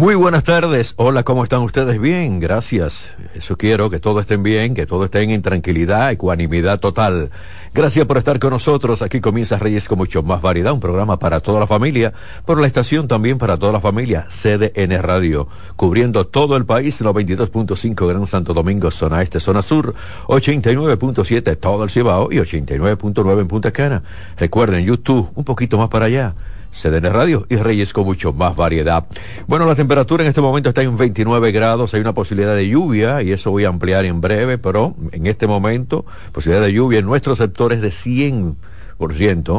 [0.00, 0.94] Muy buenas tardes.
[0.96, 2.00] Hola, ¿cómo están ustedes?
[2.00, 3.14] Bien, gracias.
[3.34, 7.28] Eso quiero, que todos estén bien, que todos estén en tranquilidad, ecuanimidad total.
[7.74, 9.02] Gracias por estar con nosotros.
[9.02, 12.14] Aquí comienza Reyes con mucho más variedad, un programa para toda la familia,
[12.46, 18.08] por la estación también para toda la familia, CDN Radio, cubriendo todo el país, 92.5
[18.08, 19.94] Gran Santo Domingo, zona este, zona sur,
[20.28, 24.02] 89.7 todo el Cibao y 89.9 en Punta Cana.
[24.38, 26.34] Recuerden, YouTube, un poquito más para allá.
[26.72, 29.04] CDN Radio y Reyes con mucho más variedad.
[29.46, 33.22] Bueno, la temperatura en este momento está en 29 grados, hay una posibilidad de lluvia
[33.22, 37.06] y eso voy a ampliar en breve, pero en este momento, posibilidad de lluvia en
[37.06, 38.56] nuestros sectores de 100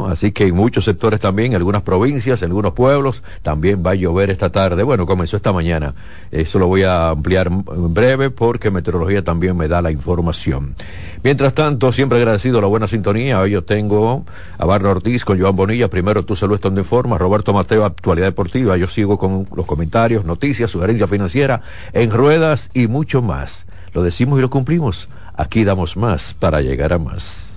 [0.07, 3.95] así que en muchos sectores también, en algunas provincias, en algunos pueblos, también va a
[3.95, 4.83] llover esta tarde.
[4.83, 5.93] Bueno, comenzó esta mañana.
[6.31, 10.75] Eso lo voy a ampliar en breve porque Meteorología también me da la información.
[11.23, 13.39] Mientras tanto, siempre agradecido la buena sintonía.
[13.39, 14.25] Hoy yo tengo
[14.57, 15.87] a Barra Ortiz con Joan Bonilla.
[15.87, 17.17] Primero tú saludas donde informa.
[17.17, 18.77] Roberto Mateo, Actualidad Deportiva.
[18.77, 21.61] Yo sigo con los comentarios, noticias, sugerencia financiera,
[21.93, 23.65] en ruedas y mucho más.
[23.93, 25.09] Lo decimos y lo cumplimos.
[25.35, 27.50] Aquí damos más para llegar a más.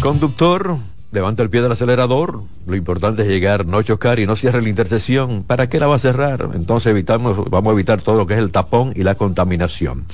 [0.00, 0.76] Conductor,
[1.10, 2.42] levanta el pie del acelerador.
[2.66, 5.42] Lo importante es llegar, no chocar y no cierre la intersección.
[5.42, 6.50] ¿Para qué la va a cerrar?
[6.54, 10.04] Entonces evitamos, vamos a evitar todo lo que es el tapón y la contaminación.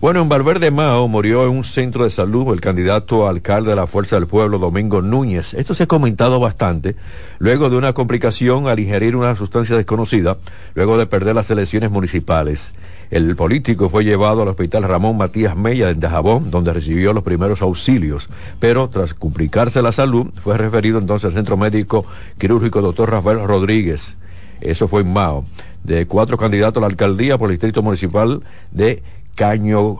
[0.00, 3.76] Bueno, en Valverde Mao murió en un centro de salud el candidato a alcalde de
[3.76, 5.54] la Fuerza del Pueblo, Domingo Núñez.
[5.54, 6.96] Esto se ha comentado bastante
[7.38, 10.36] luego de una complicación al ingerir una sustancia desconocida,
[10.74, 12.72] luego de perder las elecciones municipales.
[13.10, 17.60] El político fue llevado al hospital Ramón Matías Mella de Jabón, donde recibió los primeros
[17.60, 18.28] auxilios,
[18.60, 22.04] pero tras complicarse la salud, fue referido entonces al centro médico
[22.38, 24.16] quirúrgico doctor Rafael Rodríguez.
[24.60, 25.44] Eso fue en Mao.
[25.82, 29.02] De cuatro candidatos a la alcaldía por el distrito municipal de
[29.34, 29.98] Caño,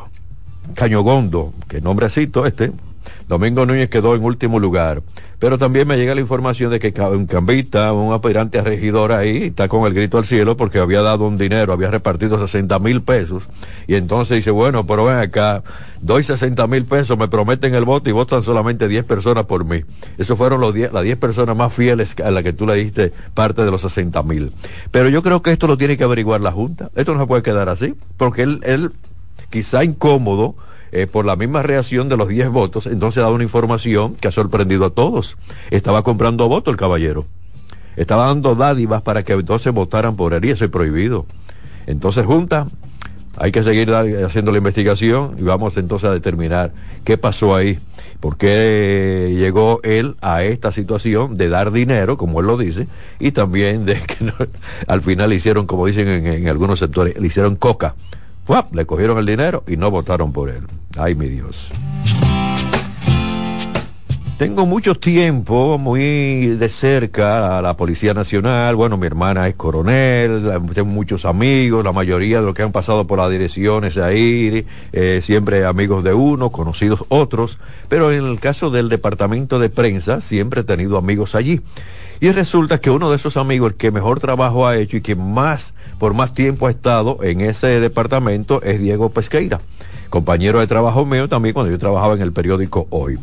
[0.75, 2.71] Cañogondo, que nombrecito este,
[3.29, 5.03] Domingo Núñez quedó en último lugar.
[5.39, 9.45] Pero también me llega la información de que un cambista, un aspirante a regidor ahí,
[9.45, 13.01] está con el grito al cielo porque había dado un dinero, había repartido 60 mil
[13.03, 13.49] pesos.
[13.87, 15.63] Y entonces dice, bueno, pero ven acá,
[16.03, 19.83] doy 60 mil pesos, me prometen el voto y votan solamente 10 personas por mí.
[20.19, 23.65] Esos fueron los las 10 personas más fieles a las que tú le diste parte
[23.65, 24.53] de los 60 mil.
[24.91, 26.91] Pero yo creo que esto lo tiene que averiguar la Junta.
[26.95, 28.91] Esto no se puede quedar así, porque él, él
[29.51, 30.55] quizá incómodo,
[30.93, 34.29] eh, por la misma reacción de los 10 votos, entonces ha dado una información que
[34.29, 35.37] ha sorprendido a todos.
[35.71, 37.27] Estaba comprando votos el caballero.
[37.97, 41.27] Estaba dando dádivas para que entonces votaran por él y eso es prohibido.
[41.87, 42.67] Entonces, Junta,
[43.37, 46.73] hay que seguir haciendo la investigación y vamos entonces a determinar
[47.05, 47.79] qué pasó ahí,
[48.19, 53.33] por qué llegó él a esta situación de dar dinero, como él lo dice, y
[53.33, 54.33] también de que
[54.87, 57.95] al final le hicieron, como dicen en algunos sectores, le hicieron coca
[58.73, 60.67] le cogieron el dinero y no votaron por él.
[60.97, 61.71] Ay, mi Dios.
[64.41, 68.75] Tengo mucho tiempo muy de cerca a la Policía Nacional.
[68.75, 73.07] Bueno, mi hermana es coronel, tengo muchos amigos, la mayoría de los que han pasado
[73.07, 77.59] por las direcciones ahí, eh, siempre amigos de uno, conocidos otros.
[77.91, 81.61] Pero en el caso del departamento de prensa, siempre he tenido amigos allí.
[82.21, 85.17] Y resulta que uno de esos amigos, el que mejor trabajo ha hecho y que
[85.17, 89.59] más, por más tiempo ha estado en ese departamento, es Diego Pesqueira,
[90.11, 93.17] compañero de trabajo mío también cuando yo trabajaba en el periódico Hoy.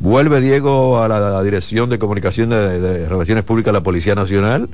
[0.00, 4.68] Vuelve Diego a la, Dirección de Comunicación de, Relaciones Públicas de la Policía Nacional.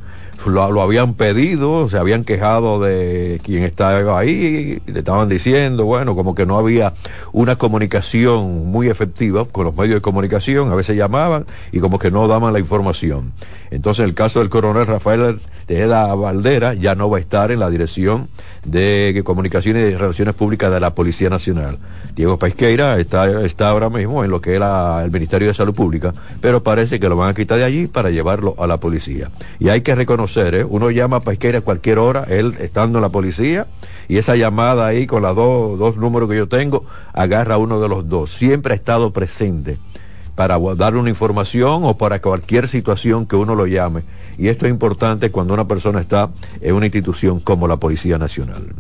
[0.45, 6.35] Lo, habían pedido, se habían quejado de quien estaba ahí, le estaban diciendo, bueno, como
[6.35, 6.93] que no había
[7.33, 12.11] una comunicación muy efectiva con los medios de comunicación, a veces llamaban y como que
[12.11, 13.33] no daban la información.
[13.71, 17.71] Entonces el caso del coronel Rafael Tejeda Valdera ya no va a estar en la
[17.71, 18.29] Dirección
[18.67, 21.79] de Comunicaciones y Relaciones Públicas de la Policía Nacional.
[22.15, 26.13] Diego Paisqueira está, está ahora mismo en lo que era el Ministerio de Salud Pública,
[26.41, 29.31] pero parece que lo van a quitar de allí para llevarlo a la policía.
[29.59, 30.65] Y hay que reconocer, ¿eh?
[30.65, 33.67] uno llama a Paisqueira a cualquier hora, él estando en la policía,
[34.09, 36.85] y esa llamada ahí con los dos, dos números que yo tengo,
[37.15, 38.31] agarra uno de los dos.
[38.31, 39.79] Siempre ha estado presente
[40.35, 44.03] para dar una información o para cualquier situación que uno lo llame.
[44.37, 48.75] Y esto es importante cuando una persona está en una institución como la Policía Nacional.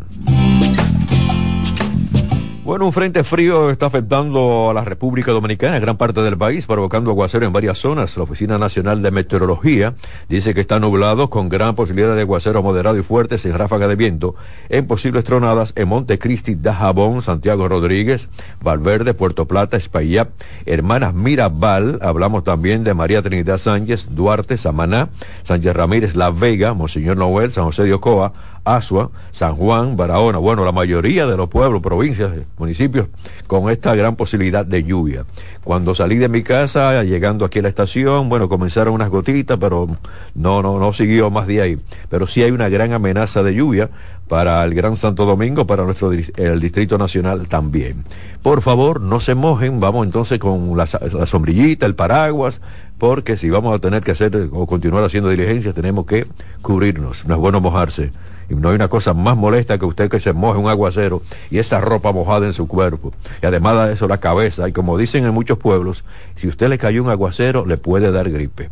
[2.64, 7.10] Bueno, un frente frío está afectando a la República Dominicana, gran parte del país, provocando
[7.10, 8.16] aguacero en varias zonas.
[8.16, 9.92] La Oficina Nacional de Meteorología
[10.30, 13.96] dice que está nublado con gran posibilidad de aguacero moderado y fuertes en ráfaga de
[13.96, 14.34] viento
[14.70, 18.30] en posibles tronadas en Montecristi, Dajabón, Santiago Rodríguez,
[18.62, 20.30] Valverde, Puerto Plata, Espaillá,
[20.64, 25.10] Hermanas Mirabal, hablamos también de María Trinidad Sánchez, Duarte, Samaná,
[25.42, 28.32] Sánchez Ramírez, La Vega, Monseñor Noel, San José de Ocoa,
[28.64, 33.08] Asua, San Juan, Barahona, bueno, la mayoría de los pueblos, provincias, municipios,
[33.46, 35.24] con esta gran posibilidad de lluvia.
[35.62, 39.86] Cuando salí de mi casa, llegando aquí a la estación, bueno, comenzaron unas gotitas, pero
[40.34, 41.78] no, no, no siguió más de ahí.
[42.08, 43.90] Pero sí hay una gran amenaza de lluvia
[44.28, 48.04] para el Gran Santo Domingo, para nuestro el Distrito Nacional también.
[48.42, 52.60] Por favor, no se mojen, vamos entonces con la, sombrillita, el paraguas,
[52.98, 56.26] porque si vamos a tener que hacer o continuar haciendo diligencias, tenemos que
[56.62, 57.26] cubrirnos.
[57.26, 58.10] No es bueno mojarse.
[58.48, 61.58] Y no hay una cosa más molesta que usted que se moje un aguacero y
[61.58, 63.12] esa ropa mojada en su cuerpo.
[63.42, 64.68] Y además de eso, la cabeza.
[64.68, 66.04] Y como dicen en muchos pueblos,
[66.36, 68.70] si usted le cayó un aguacero, le puede dar gripe.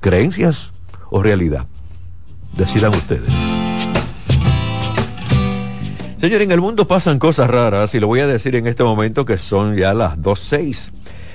[0.00, 0.72] ¿Creencias
[1.10, 1.66] o realidad?
[2.56, 3.32] Decidan ustedes.
[6.20, 9.24] Señor, en el mundo pasan cosas raras y lo voy a decir en este momento
[9.24, 10.90] que son ya las 2.6.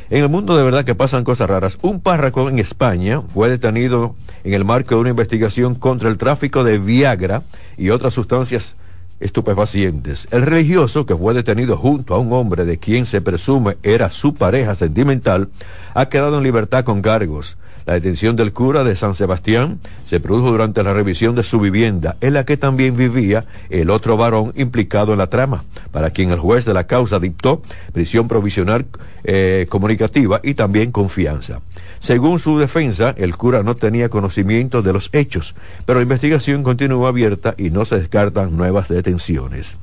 [0.10, 1.78] En el mundo de verdad que pasan cosas raras.
[1.82, 6.64] Un párroco en España fue detenido en el marco de una investigación contra el tráfico
[6.64, 7.44] de Viagra
[7.78, 8.76] y otras sustancias
[9.20, 10.28] estupefacientes.
[10.32, 14.34] El religioso, que fue detenido junto a un hombre de quien se presume era su
[14.34, 15.50] pareja sentimental,
[15.94, 17.58] ha quedado en libertad con cargos.
[17.86, 22.16] La detención del cura de San Sebastián se produjo durante la revisión de su vivienda,
[22.22, 26.40] en la que también vivía el otro varón implicado en la trama, para quien el
[26.40, 28.86] juez de la causa dictó prisión provisional
[29.26, 31.60] eh, comunicativa y también confianza.
[32.00, 35.56] Según su defensa, el cura no tenía conocimiento de los hechos,
[35.86, 39.78] pero la investigación continúa abierta y no se descartan nuevas detenciones.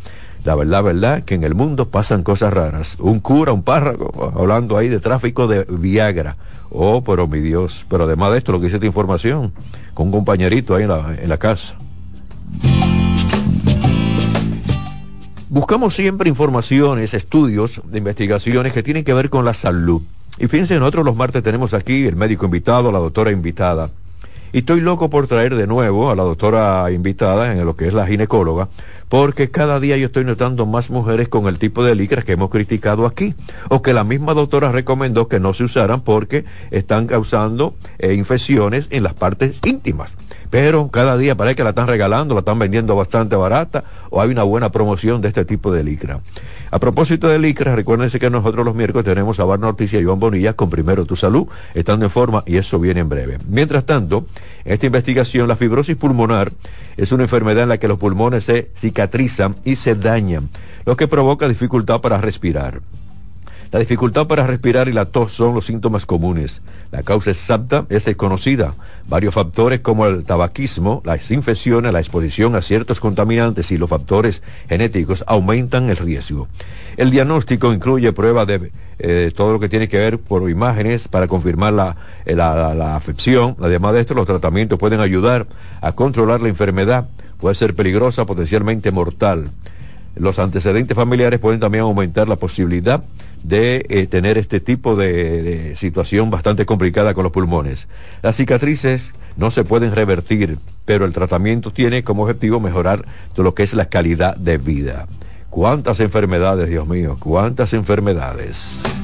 [0.44, 2.96] La verdad, verdad, que en el mundo pasan cosas raras.
[2.98, 6.36] Un cura, un párrago, hablando ahí de tráfico de Viagra.
[6.70, 7.84] Oh, pero mi Dios.
[7.90, 9.52] Pero además de esto, lo que dice esta información,
[9.92, 11.76] con un compañerito ahí en la, en la casa.
[15.50, 20.00] Buscamos siempre informaciones, estudios investigaciones que tienen que ver con la salud.
[20.38, 23.90] Y fíjense, nosotros los martes tenemos aquí el médico invitado, la doctora invitada.
[24.52, 27.94] Y estoy loco por traer de nuevo a la doctora invitada en lo que es
[27.94, 28.68] la ginecóloga,
[29.10, 32.48] porque cada día yo estoy notando más mujeres con el tipo de licras que hemos
[32.48, 33.34] criticado aquí,
[33.68, 38.86] o que la misma doctora recomendó que no se usaran porque están causando eh, infecciones
[38.90, 40.16] en las partes íntimas.
[40.48, 44.30] Pero cada día parece que la están regalando, la están vendiendo bastante barata, o hay
[44.30, 46.20] una buena promoción de este tipo de licra.
[46.70, 50.20] A propósito de licra, recuérdense que nosotros los miércoles tenemos a Bar Noticias y Iván
[50.20, 53.38] Bonilla con Primero Tu Salud, estando en forma, y eso viene en breve.
[53.48, 54.24] Mientras tanto,
[54.64, 56.52] esta investigación, la fibrosis pulmonar
[56.96, 58.99] es una enfermedad en la que los pulmones se cicatrizan
[59.64, 60.48] y se dañan,
[60.84, 62.80] lo que provoca dificultad para respirar.
[63.72, 66.60] La dificultad para respirar y la tos son los síntomas comunes.
[66.90, 68.74] La causa exacta es desconocida.
[69.06, 74.42] Varios factores como el tabaquismo, las infecciones, la exposición a ciertos contaminantes y los factores
[74.68, 76.48] genéticos aumentan el riesgo.
[76.96, 81.28] El diagnóstico incluye pruebas de eh, todo lo que tiene que ver por imágenes para
[81.28, 81.96] confirmar la,
[82.26, 83.56] eh, la, la afección.
[83.60, 85.46] Además de esto, los tratamientos pueden ayudar
[85.80, 87.08] a controlar la enfermedad.
[87.40, 89.44] Puede ser peligrosa, potencialmente mortal.
[90.16, 93.02] Los antecedentes familiares pueden también aumentar la posibilidad
[93.42, 97.88] de eh, tener este tipo de, de, situación bastante complicada con los pulmones.
[98.22, 103.04] Las cicatrices no se pueden revertir, pero el tratamiento tiene como objetivo mejorar
[103.34, 105.06] todo lo que es la calidad de vida.
[105.48, 107.16] ¿Cuántas enfermedades, Dios mío?
[107.18, 108.99] ¿Cuántas enfermedades?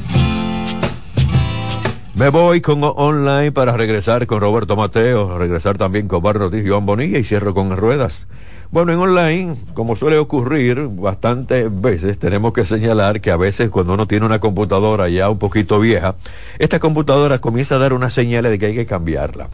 [2.16, 6.87] Me voy con online para regresar con Roberto Mateo, regresar también con Barro y Joan
[6.87, 8.26] Bonilla y cierro con ruedas.
[8.70, 13.92] Bueno, en online, como suele ocurrir bastantes veces, tenemos que señalar que a veces cuando
[13.92, 16.14] uno tiene una computadora ya un poquito vieja,
[16.58, 19.50] esta computadora comienza a dar una señal de que hay que cambiarla.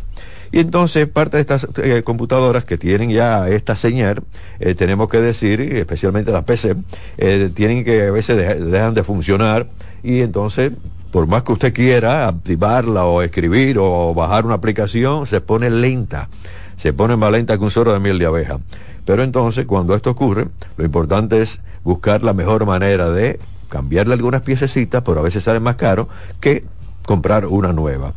[0.52, 4.22] Y entonces parte de estas eh, computadoras que tienen ya esta señal,
[4.60, 6.76] eh, tenemos que decir, especialmente las PC,
[7.18, 9.66] eh, tienen que a veces de, dejan de funcionar
[10.04, 10.74] y entonces
[11.12, 16.30] por más que usted quiera activarla o escribir o bajar una aplicación, se pone lenta.
[16.76, 18.58] Se pone más lenta que un soro de miel de abeja.
[19.04, 23.38] Pero entonces, cuando esto ocurre, lo importante es buscar la mejor manera de
[23.68, 26.08] cambiarle algunas piececitas, pero a veces sale más caro
[26.40, 26.64] que
[27.04, 28.14] comprar una nueva.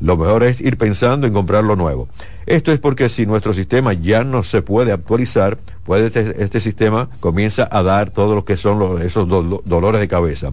[0.00, 2.08] Lo mejor es ir pensando en comprar lo nuevo.
[2.44, 7.08] Esto es porque si nuestro sistema ya no se puede actualizar, puede este, este sistema
[7.20, 10.52] comienza a dar todo lo que son esos do, dolores de cabeza.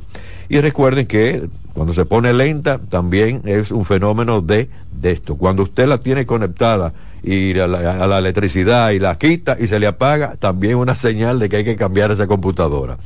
[0.50, 5.36] Y recuerden que cuando se pone lenta también es un fenómeno de, de esto.
[5.36, 9.68] Cuando usted la tiene conectada y a la, a la, electricidad y la quita y
[9.68, 12.98] se le apaga, también una señal de que hay que cambiar esa computadora.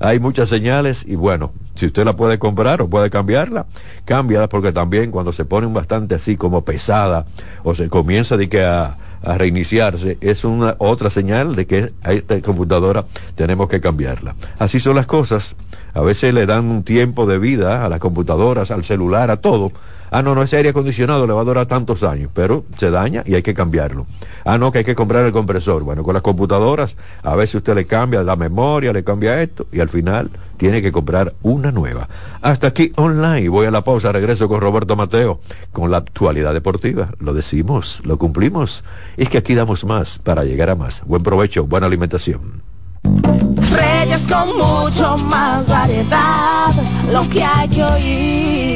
[0.00, 3.66] Hay muchas señales y bueno, si usted la puede comprar o puede cambiarla,
[4.04, 7.26] cámbiala porque también cuando se ponen bastante así como pesada
[7.62, 12.12] o se comienza de que a, a reiniciarse, es una otra señal de que a
[12.12, 14.36] esta computadora tenemos que cambiarla.
[14.58, 15.56] Así son las cosas.
[15.94, 19.72] A veces le dan un tiempo de vida a las computadoras, al celular, a todo
[20.10, 23.22] Ah, no, no, ese aire acondicionado le va a durar tantos años, pero se daña
[23.26, 24.06] y hay que cambiarlo.
[24.44, 25.82] Ah, no, que hay que comprar el compresor.
[25.82, 29.80] Bueno, con las computadoras, a veces usted le cambia la memoria, le cambia esto, y
[29.80, 32.08] al final tiene que comprar una nueva.
[32.40, 33.48] Hasta aquí online.
[33.48, 35.40] Voy a la pausa, regreso con Roberto Mateo,
[35.72, 37.10] con la actualidad deportiva.
[37.18, 38.84] Lo decimos, lo cumplimos.
[39.16, 41.02] Es que aquí damos más para llegar a más.
[41.04, 42.62] Buen provecho, buena alimentación.
[43.02, 46.72] Reyes con mucho más variedad,
[47.12, 48.75] lo que hay que oír.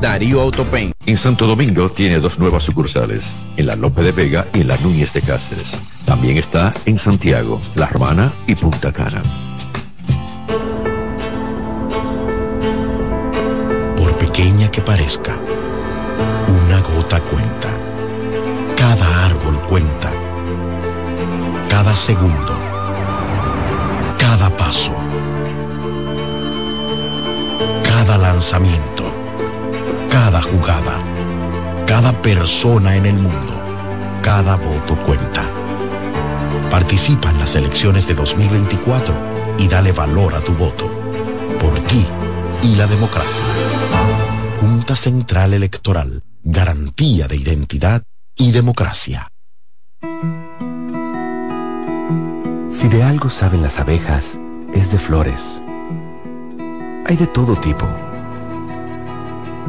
[0.00, 0.92] Darío Autopain.
[1.04, 4.78] En Santo Domingo tiene dos nuevas sucursales, en la Lope de Vega y en la
[4.78, 5.76] Núñez de Cáceres.
[6.06, 9.22] También está en Santiago, La Romana y Punta Cana.
[13.98, 15.36] Por pequeña que parezca,
[16.48, 17.68] una gota cuenta.
[18.76, 20.10] Cada árbol cuenta.
[21.68, 22.58] Cada segundo.
[24.18, 24.94] Cada paso.
[27.82, 29.19] Cada lanzamiento
[30.10, 30.98] cada jugada,
[31.86, 33.62] cada persona en el mundo,
[34.22, 35.44] cada voto cuenta.
[36.70, 39.14] Participa en las elecciones de 2024
[39.58, 40.90] y dale valor a tu voto.
[41.60, 42.04] Por ti
[42.62, 43.44] y la democracia.
[44.60, 46.22] Junta Central Electoral.
[46.42, 48.02] Garantía de identidad
[48.36, 49.28] y democracia.
[52.70, 54.38] Si de algo saben las abejas,
[54.74, 55.60] es de flores.
[57.06, 57.86] Hay de todo tipo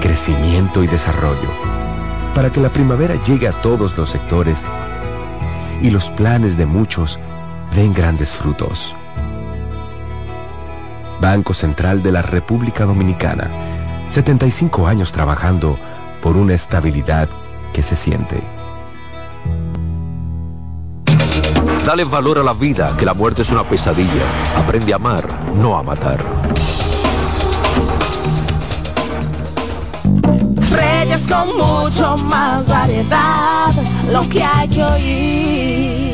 [0.00, 1.48] crecimiento y desarrollo,
[2.34, 4.62] para que la primavera llegue a todos los sectores
[5.82, 7.18] y los planes de muchos
[7.74, 8.94] den grandes frutos.
[11.20, 13.48] Banco Central de la República Dominicana,
[14.08, 15.78] 75 años trabajando
[16.22, 17.28] por una estabilidad
[17.72, 18.42] que se siente.
[21.86, 24.24] Dale valor a la vida, que la muerte es una pesadilla.
[24.56, 25.24] Aprende a amar,
[25.54, 26.18] no a matar.
[31.16, 33.72] Reyes con mucho más variedad,
[34.12, 36.12] lo que hay que oír.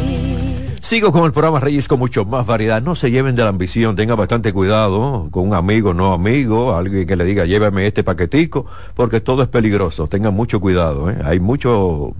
[0.80, 2.80] Sigo con el programa Reyes con mucho más variedad.
[2.80, 7.06] No se lleven de la ambición, tenga bastante cuidado con un amigo, no amigo, alguien
[7.06, 10.06] que le diga llévame este paquetico, porque todo es peligroso.
[10.06, 11.18] Tengan mucho cuidado, ¿eh?
[11.24, 12.14] hay mucho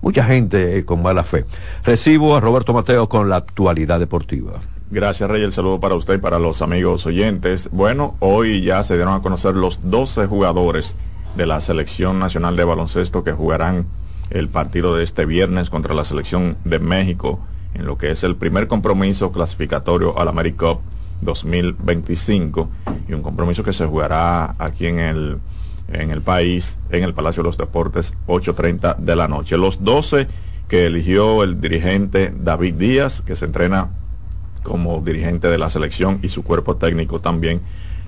[0.00, 1.44] mucha gente eh, con mala fe.
[1.82, 4.60] Recibo a Roberto Mateo con la actualidad deportiva.
[4.92, 5.42] Gracias, Rey.
[5.42, 7.68] El saludo para usted y para los amigos oyentes.
[7.72, 10.94] Bueno, hoy ya se dieron a conocer los 12 jugadores
[11.36, 13.86] de la Selección Nacional de Baloncesto que jugarán
[14.30, 17.40] el partido de este viernes contra la Selección de México
[17.74, 20.80] en lo que es el primer compromiso clasificatorio al AmeriCup
[21.22, 22.68] 2025
[23.08, 25.40] y un compromiso que se jugará aquí en el
[25.88, 29.58] en el país, en el Palacio de los Deportes, 8.30 de la noche.
[29.58, 30.26] Los 12
[30.68, 33.90] que eligió el dirigente David Díaz, que se entrena
[34.62, 37.60] como dirigente de la selección y su cuerpo técnico también.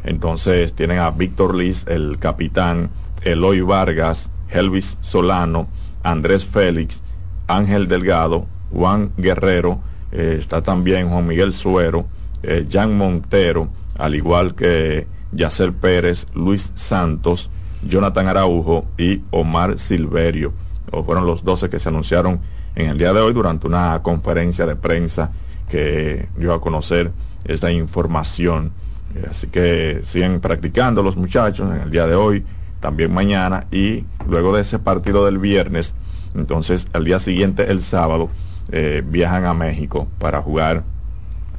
[0.03, 2.91] Entonces tienen a Víctor Liz, el capitán,
[3.25, 5.69] Eloy Vargas, Helvis Solano,
[6.03, 7.03] Andrés Félix,
[7.47, 9.81] Ángel Delgado, Juan Guerrero,
[10.13, 12.07] eh, está también Juan Miguel Suero,
[12.43, 17.51] eh, Jan Montero, al igual que Yacer Pérez, Luis Santos,
[17.83, 20.53] Jonathan Araujo y Omar Silverio.
[20.91, 22.41] O fueron los 12 que se anunciaron
[22.75, 25.33] en el día de hoy durante una conferencia de prensa
[25.69, 27.13] que dio a conocer
[27.45, 28.73] esta información.
[29.15, 32.45] Eh, así que siguen practicando los muchachos en el día de hoy,
[32.85, 35.95] también mañana y luego de ese partido del viernes,
[36.35, 38.29] entonces al día siguiente, el sábado,
[38.73, 40.85] eh, viajan a México para jugar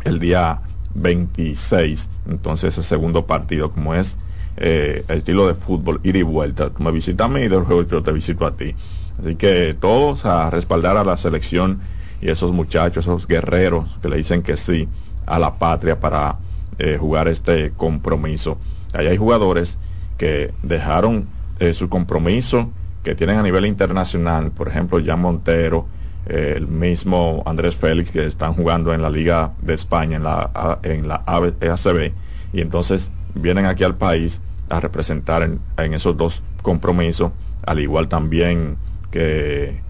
[0.03, 0.61] el día
[0.93, 4.19] 26, entonces el segundo partido, como es
[4.57, 6.69] eh, el estilo de fútbol, ida y vuelta.
[6.77, 8.75] Me visitas a mí y yo te visito a ti.
[9.19, 11.79] Así que todos a respaldar a la selección
[12.21, 14.87] y esos muchachos, esos guerreros que le dicen que sí
[15.25, 16.37] a la patria para
[16.77, 18.59] eh, jugar este compromiso.
[18.93, 19.79] Allá hay jugadores
[20.17, 21.27] que dejaron
[21.59, 22.71] eh, su compromiso
[23.03, 25.85] que tienen a nivel internacional, por ejemplo, Jan Montero,
[26.25, 30.79] eh, el mismo Andrés Félix, que están jugando en la Liga de España, en la,
[30.81, 32.13] en la ACB,
[32.51, 37.31] y entonces vienen aquí al país a representar en, esos dos compromisos,
[37.65, 38.77] al igual también
[39.11, 39.81] que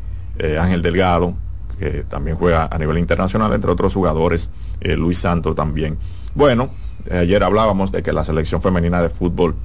[0.59, 1.35] Ángel Delgado,
[1.79, 4.49] que también juega a nivel internacional, entre otros jugadores,
[4.81, 5.97] Luis Santos también.
[6.33, 6.69] Bueno,
[7.09, 9.55] ayer hablábamos de que la selección femenina de fútbol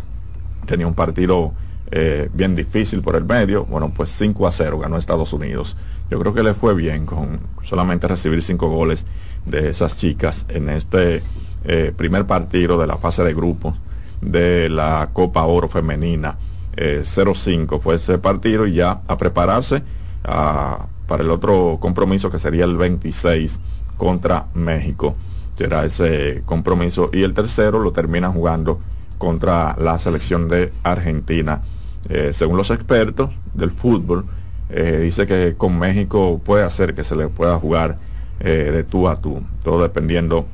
[0.70, 1.52] tenía un partido
[1.90, 3.64] eh, bien difícil por el medio.
[3.64, 5.76] Bueno, pues 5 a 0 ganó Estados Unidos.
[6.08, 9.04] Yo creo que le fue bien con solamente recibir 5 goles
[9.44, 11.22] de esas chicas en este
[11.64, 13.74] eh, primer partido de la fase de grupos
[14.20, 16.38] de la Copa Oro Femenina.
[16.76, 19.82] 0-5 eh, fue ese partido y ya a prepararse
[20.22, 23.58] para el otro compromiso que sería el 26
[23.96, 25.16] contra México
[25.60, 27.10] será ese compromiso.
[27.12, 28.80] Y el tercero lo termina jugando
[29.20, 31.60] contra la selección de Argentina.
[32.08, 34.24] Eh, según los expertos del fútbol,
[34.70, 37.98] eh, dice que con México puede hacer que se le pueda jugar
[38.40, 40.46] eh, de tú a tú, todo dependiendo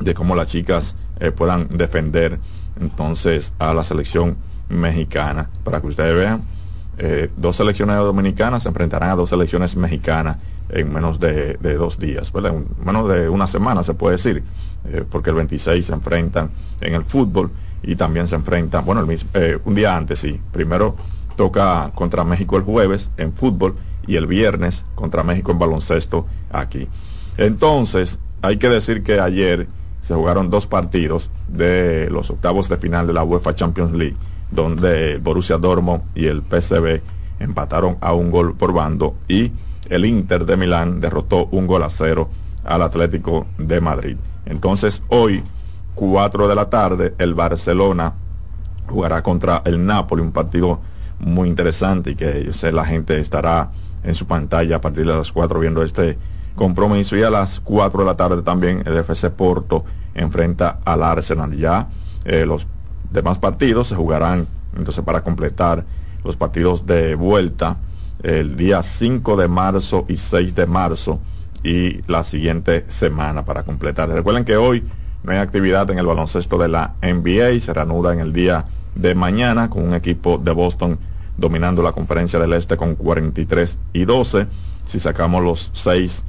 [0.00, 0.96] de cómo las chicas
[1.36, 2.40] puedan defender
[2.80, 4.36] entonces a la selección
[4.68, 5.48] mexicana.
[5.62, 6.42] Para que ustedes vean,
[7.36, 10.38] dos selecciones dominicanas se enfrentarán a dos selecciones mexicanas
[10.72, 14.42] en menos de, dos días, En menos de una semana se puede decir,
[14.86, 17.50] eh, porque el 26 se enfrentan en el fútbol
[17.82, 20.40] y también se enfrentan, bueno, el mismo, eh, un día antes, sí.
[20.52, 20.96] Primero
[21.36, 26.88] toca contra México el jueves en fútbol y el viernes contra México en baloncesto aquí.
[27.36, 29.68] Entonces, hay que decir que ayer
[30.00, 34.16] se jugaron dos partidos de los octavos de final de la UEFA Champions League,
[34.50, 37.00] donde Borussia Dortmund y el PSV
[37.38, 39.52] empataron a un gol por bando y
[39.88, 42.28] el Inter de Milán derrotó un gol a cero
[42.64, 44.16] al Atlético de Madrid.
[44.46, 45.42] Entonces hoy,
[45.94, 48.14] 4 de la tarde, el Barcelona
[48.86, 50.80] jugará contra el Napoli, un partido
[51.20, 53.70] muy interesante y que yo sé la gente estará
[54.02, 56.18] en su pantalla a partir de las 4 viendo este
[56.56, 61.56] compromiso y a las 4 de la tarde también el FC Porto enfrenta al Arsenal.
[61.56, 61.88] Ya
[62.24, 62.66] eh, los
[63.10, 65.84] demás partidos se jugarán entonces para completar
[66.24, 67.76] los partidos de vuelta
[68.22, 71.20] el día 5 de marzo y 6 de marzo
[71.64, 74.08] y la siguiente semana para completar.
[74.08, 74.84] Recuerden que hoy
[75.22, 79.14] no hay actividad en el baloncesto de la NBA y se en el día de
[79.14, 80.98] mañana con un equipo de Boston
[81.36, 84.48] dominando la conferencia del Este con 43 y 12.
[84.84, 86.24] Si sacamos los seis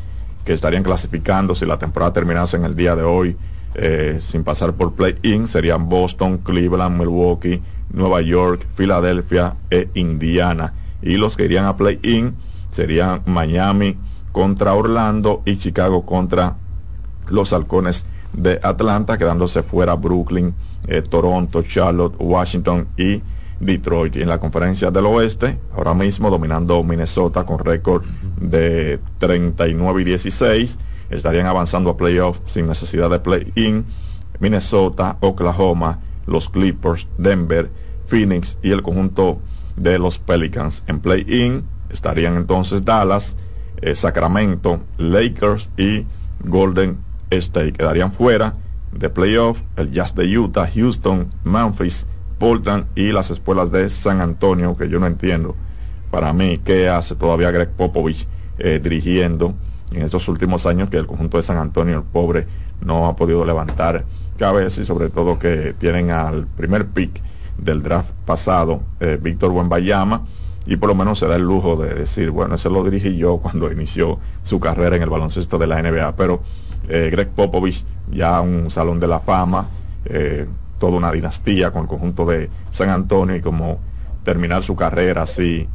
[0.45, 3.35] que estarían clasificando, si la temporada terminase en el día de hoy
[3.75, 11.17] eh, sin pasar por play-in, serían Boston, Cleveland, Milwaukee, Nueva York, Filadelfia e Indiana y
[11.17, 12.35] los que irían a play-in
[12.71, 13.97] serían Miami
[14.31, 16.57] contra Orlando y Chicago contra
[17.29, 20.53] los halcones de Atlanta, quedándose fuera Brooklyn,
[20.87, 23.21] eh, Toronto, Charlotte, Washington y
[23.59, 24.15] Detroit.
[24.15, 28.03] Y en la conferencia del oeste, ahora mismo dominando Minnesota con récord
[28.39, 33.85] de 39 y 16, estarían avanzando a playoffs sin necesidad de play-in.
[34.39, 37.69] Minnesota, Oklahoma, los Clippers, Denver,
[38.05, 39.39] Phoenix y el conjunto
[39.75, 40.83] de los Pelicans.
[40.87, 43.35] En play-in estarían entonces Dallas,
[43.81, 46.05] eh, Sacramento, Lakers y
[46.43, 46.97] Golden
[47.37, 47.73] State.
[47.73, 48.55] Quedarían fuera
[48.91, 52.05] de playoff el Jazz de Utah, Houston, Memphis,
[52.37, 55.55] Portland y las escuelas de San Antonio, que yo no entiendo.
[56.11, 58.27] Para mí, ¿qué hace todavía Greg Popovich
[58.59, 59.55] eh, dirigiendo
[59.91, 62.47] en estos últimos años que el conjunto de San Antonio, el pobre,
[62.81, 64.05] no ha podido levantar
[64.37, 67.21] cabeza y sobre todo que tienen al primer pick
[67.57, 70.25] del draft pasado, eh, Víctor Buenbayama,
[70.65, 73.37] y por lo menos se da el lujo de decir, bueno, ese lo dirigí yo
[73.37, 76.41] cuando inició su carrera en el baloncesto de la NBA, pero
[76.87, 79.67] eh, Greg Popovich, ya un salón de la fama,
[80.05, 80.45] eh,
[80.79, 83.79] toda una dinastía con el conjunto de San Antonio y como
[84.23, 85.67] terminar su carrera así,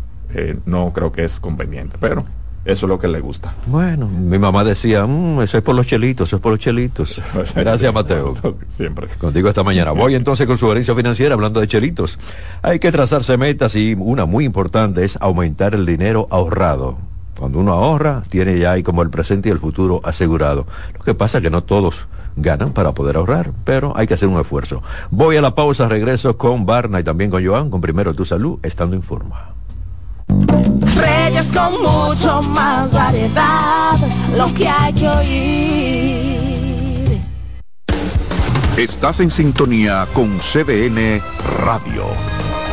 [0.66, 2.22] no creo que es conveniente, pero
[2.68, 3.54] eso es lo que le gusta.
[3.64, 7.22] Bueno, mi mamá decía, mmm, eso es por los chelitos, eso es por los chelitos.
[7.56, 8.36] Gracias, Mateo.
[8.68, 9.08] Siempre.
[9.18, 9.92] Contigo esta mañana.
[9.92, 12.18] Voy entonces con su herencia financiera hablando de chelitos.
[12.60, 16.98] Hay que trazarse metas y una muy importante es aumentar el dinero ahorrado.
[17.38, 20.66] Cuando uno ahorra, tiene ya ahí como el presente y el futuro asegurado.
[20.98, 24.28] Lo que pasa es que no todos ganan para poder ahorrar, pero hay que hacer
[24.28, 24.82] un esfuerzo.
[25.10, 28.58] Voy a la pausa, regreso con Barna y también con Joan, con Primero Tu Salud,
[28.64, 29.54] estando en forma.
[30.26, 33.96] Reyes con mucho más variedad,
[34.36, 36.18] lo que hay que oír.
[38.76, 41.22] Estás en sintonía con CDN
[41.64, 42.04] Radio.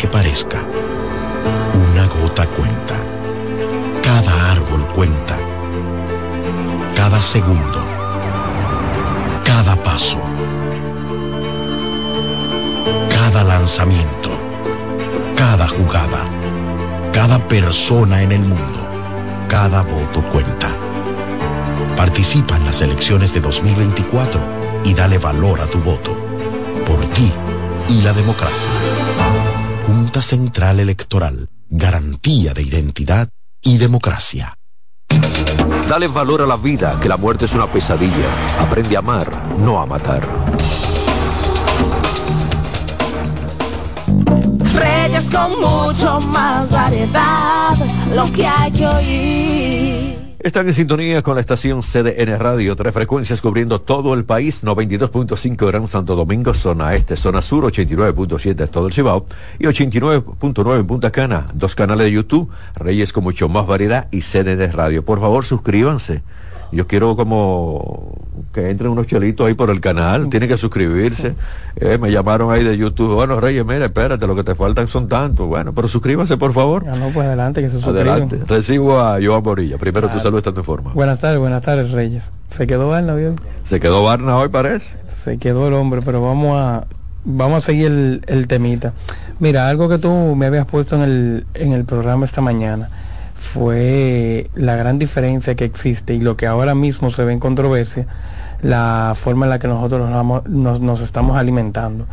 [0.00, 0.62] Que parezca,
[1.74, 2.94] una gota cuenta.
[4.02, 5.36] Cada árbol cuenta.
[6.94, 7.84] Cada segundo.
[9.44, 10.18] Cada paso
[13.10, 14.30] cada lanzamiento,
[15.36, 16.24] cada jugada,
[17.12, 18.80] cada persona en el mundo,
[19.48, 20.68] cada voto cuenta.
[21.96, 24.40] Participa en las elecciones de 2024
[24.84, 26.16] y dale valor a tu voto.
[26.86, 27.32] Por ti
[27.88, 28.70] y la democracia.
[30.20, 31.48] Junta Central Electoral.
[31.70, 33.30] Garantía de identidad
[33.62, 34.54] y democracia.
[35.88, 38.28] Dale valor a la vida, que la muerte es una pesadilla.
[38.60, 40.22] Aprende a amar, no a matar.
[44.74, 47.76] Reyes con mucho más variedad,
[48.14, 50.19] lo que hay que oír.
[50.42, 55.66] Están en sintonía con la estación CDN Radio, tres frecuencias cubriendo todo el país, 92.5
[55.66, 59.26] Gran Santo Domingo, zona este, zona sur, 89.7 todo el Cibao
[59.58, 64.22] y 89.9 en Punta Cana, dos canales de YouTube, Reyes con mucho más variedad y
[64.22, 65.04] CDN Radio.
[65.04, 66.22] Por favor, suscríbanse
[66.72, 68.14] yo quiero como
[68.52, 71.34] que entren unos chelitos ahí por el canal, tiene que suscribirse.
[71.76, 75.08] Eh, me llamaron ahí de YouTube, bueno Reyes, mira, espérate, lo que te faltan son
[75.08, 75.46] tantos.
[75.46, 76.84] Bueno, pero suscríbanse por favor.
[76.84, 78.08] Ya no, pues adelante, que se suscriban.
[78.08, 79.78] Adelante, recibo a Joan Borilla.
[79.78, 80.92] Primero tu salud estando en forma.
[80.94, 82.32] Buenas tardes, buenas tardes Reyes.
[82.48, 83.36] ¿Se quedó Barna bien?
[83.64, 84.96] ¿Se quedó Barna hoy parece?
[85.08, 86.86] Se quedó el hombre, pero vamos a
[87.24, 88.92] vamos a seguir el, el temita.
[89.38, 92.88] Mira, algo que tú me habías puesto en el, en el programa esta mañana
[93.40, 98.06] fue la gran diferencia que existe y lo que ahora mismo se ve en controversia,
[98.62, 100.08] la forma en la que nosotros
[100.46, 102.06] nos, estamos alimentando.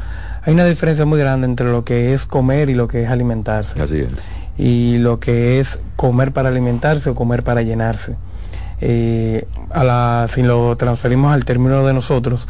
[0.43, 3.79] Hay una diferencia muy grande entre lo que es comer y lo que es alimentarse.
[3.81, 4.09] Así es.
[4.57, 8.15] Y lo que es comer para alimentarse o comer para llenarse.
[8.79, 12.47] Eh, a la, si lo transferimos al término de nosotros,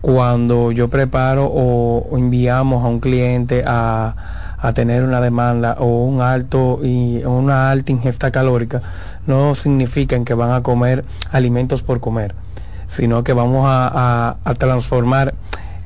[0.00, 6.20] cuando yo preparo o enviamos a un cliente a a tener una demanda o un
[6.20, 8.82] alto y una alta ingesta calórica
[9.26, 12.34] no significa que van a comer alimentos por comer,
[12.86, 15.34] sino que vamos a, transformar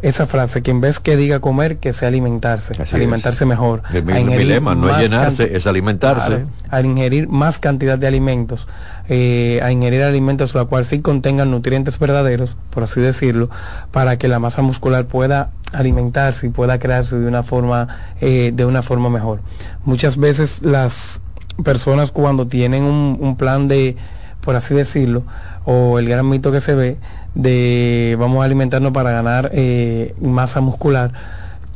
[0.03, 3.83] esa frase, que en vez que diga comer, que sea alimentarse, alimentarse mejor.
[3.91, 6.45] El dilema, no es llenarse, es alimentarse.
[6.69, 8.69] a ingerir más cantidad de alimentos,
[9.09, 13.49] eh, a ingerir alimentos los cuales sí contengan nutrientes verdaderos, por así decirlo,
[13.93, 17.89] para que la masa muscular pueda alimentarse y pueda crearse de una forma,
[18.21, 19.41] eh, de una forma mejor.
[19.85, 21.21] Muchas veces las
[21.63, 23.97] personas cuando tienen un, plan de,
[24.41, 25.23] por así decirlo,
[25.65, 26.99] o el gran mito que se ve
[27.35, 31.13] de vamos a alimentarnos para ganar eh, masa muscular,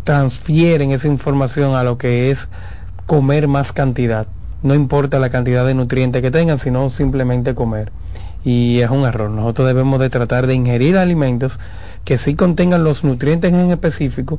[0.05, 2.49] transfieren esa información a lo que es
[3.07, 4.27] comer más cantidad.
[4.63, 7.93] No importa la cantidad de nutrientes que tengan, sino simplemente comer.
[8.49, 9.31] Y es un error.
[9.31, 11.59] Nosotros debemos de tratar de ingerir alimentos
[12.07, 14.39] que sí contengan los nutrientes en específico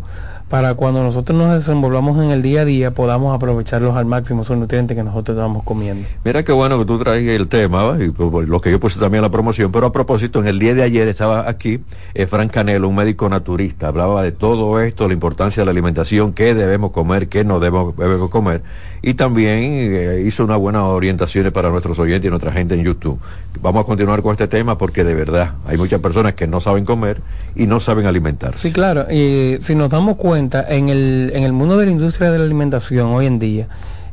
[0.49, 4.57] para cuando nosotros nos desenvolvamos en el día a día podamos aprovecharlos al máximo, esos
[4.57, 6.07] nutrientes que nosotros estamos comiendo.
[6.25, 9.21] Mira qué bueno que tú traes el tema, y pues, lo que yo puse también
[9.21, 11.81] la promoción, pero a propósito, en el día de ayer estaba aquí
[12.15, 16.33] eh, Frank Canelo, un médico naturista, hablaba de todo esto, la importancia de la alimentación,
[16.33, 18.63] qué debemos comer, qué no debemos, debemos comer,
[19.03, 23.19] y también eh, hizo unas buenas orientaciones para nuestros oyentes y nuestra gente en YouTube.
[23.61, 26.85] Vamos a continuar con este tema porque de verdad hay muchas personas que no saben
[26.85, 27.21] comer
[27.55, 28.59] y no saben alimentarse.
[28.59, 32.31] Sí, claro, y si nos damos cuenta, en el, en el mundo de la industria
[32.31, 33.67] de la alimentación hoy en día,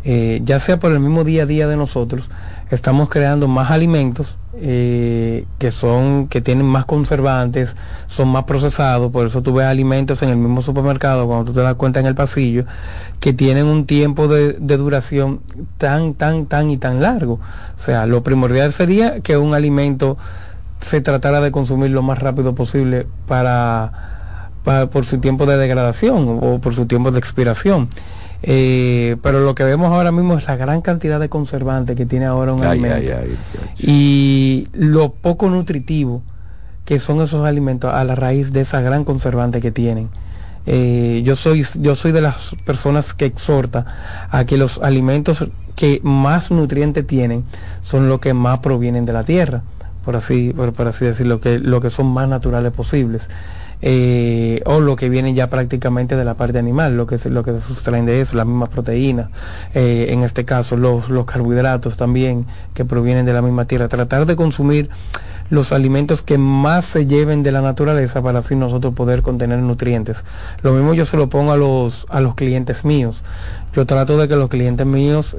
[0.05, 2.29] eh, ya sea por el mismo día a día de nosotros,
[2.71, 9.27] estamos creando más alimentos eh, que son que tienen más conservantes, son más procesados, por
[9.27, 12.15] eso tú ves alimentos en el mismo supermercado cuando tú te das cuenta en el
[12.15, 12.65] pasillo
[13.21, 15.41] que tienen un tiempo de, de duración
[15.79, 17.35] tan tan tan y tan largo.
[17.77, 20.17] O sea, lo primordial sería que un alimento
[20.81, 23.93] se tratara de consumir lo más rápido posible para
[24.91, 27.89] por su tiempo de degradación o por su tiempo de expiración.
[28.43, 32.27] Eh, pero lo que vemos ahora mismo es la gran cantidad de conservantes que tiene
[32.27, 33.13] ahora un alimento
[33.79, 36.23] y lo poco nutritivo
[36.85, 40.09] que son esos alimentos a la raíz de esa gran conservante que tienen.
[40.67, 43.87] Eh, yo soy yo soy de las personas que exhorta
[44.31, 45.47] a que los alimentos
[45.77, 47.45] que más nutrientes tienen
[47.83, 49.63] son los que más provienen de la tierra,
[50.05, 53.29] por así por, así decirlo, que lo que son más naturales posibles.
[53.83, 57.53] Eh, o lo que viene ya prácticamente de la parte animal, lo que lo que
[57.53, 59.29] se sustraen de eso, las mismas proteínas,
[59.75, 63.89] eh, en este caso los, los carbohidratos también que provienen de la misma tierra.
[63.89, 64.89] Tratar de consumir
[65.51, 70.25] los alimentos que más se lleven de la naturaleza para así nosotros poder contener nutrientes.
[70.63, 73.23] Lo mismo yo se lo pongo a los, a los clientes míos.
[73.77, 75.37] Yo trato de que los clientes míos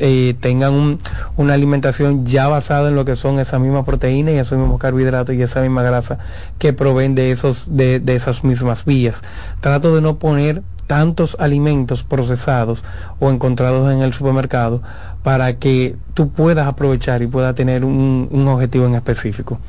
[0.00, 0.98] eh, tengan
[1.36, 5.36] una alimentación ya basada en lo que son esa misma proteína y esos mismos carbohidratos
[5.36, 6.18] y esa misma grasa
[6.58, 9.22] que proveen de, esos, de, de esas mismas vías.
[9.60, 12.82] Trato de no poner tantos alimentos procesados
[13.20, 14.82] o encontrados en el supermercado
[15.22, 19.60] para que tú puedas aprovechar y puedas tener un, un objetivo en específico.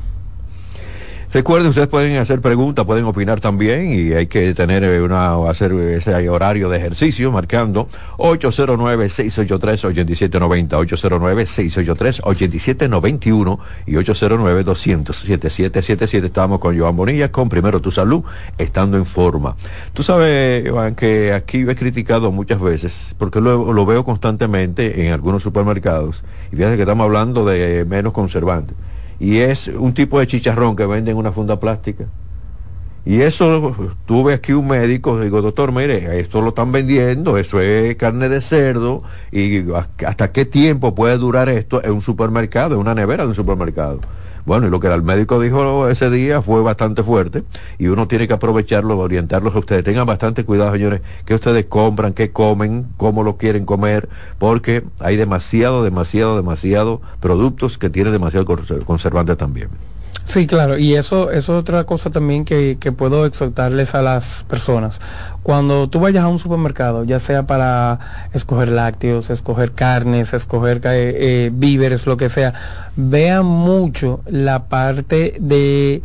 [1.30, 5.72] Recuerden, ustedes pueden hacer preguntas, pueden opinar también y hay que tener eh, una, hacer
[5.72, 10.70] ese horario de ejercicio marcando 809-683-8790,
[12.24, 16.24] 809-683-8791 y 809-200-7777.
[16.24, 18.22] Estamos con Joan Bonilla con Primero Tu Salud,
[18.56, 19.54] estando en forma.
[19.92, 25.42] Tú sabes, Joan, que aquí he criticado muchas veces, porque lo veo constantemente en algunos
[25.42, 28.74] supermercados, y fíjate que estamos hablando de menos conservantes
[29.20, 32.06] y es un tipo de chicharrón que venden en una funda plástica.
[33.04, 33.74] Y eso,
[34.06, 38.42] tuve aquí un médico, digo, doctor, mire, esto lo están vendiendo, eso es carne de
[38.42, 39.02] cerdo,
[39.32, 39.64] y
[40.04, 44.00] hasta qué tiempo puede durar esto en un supermercado, en una nevera de un supermercado.
[44.48, 47.44] Bueno, y lo que el médico dijo ese día fue bastante fuerte
[47.76, 49.84] y uno tiene que aprovecharlo, orientarlos a ustedes.
[49.84, 54.08] Tengan bastante cuidado, señores, que ustedes compran, que comen, cómo lo quieren comer,
[54.38, 58.46] porque hay demasiado, demasiado, demasiado productos que tienen demasiado
[58.86, 59.68] conservante también.
[60.28, 64.44] Sí, claro, y eso, eso es otra cosa también que, que, puedo exhortarles a las
[64.46, 65.00] personas.
[65.42, 70.90] Cuando tú vayas a un supermercado, ya sea para escoger lácteos, escoger carnes, escoger eh,
[71.16, 72.52] eh, víveres, lo que sea,
[72.94, 76.02] vean mucho la parte de,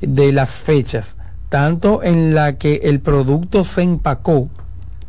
[0.00, 1.14] de las fechas,
[1.48, 4.48] tanto en la que el producto se empacó,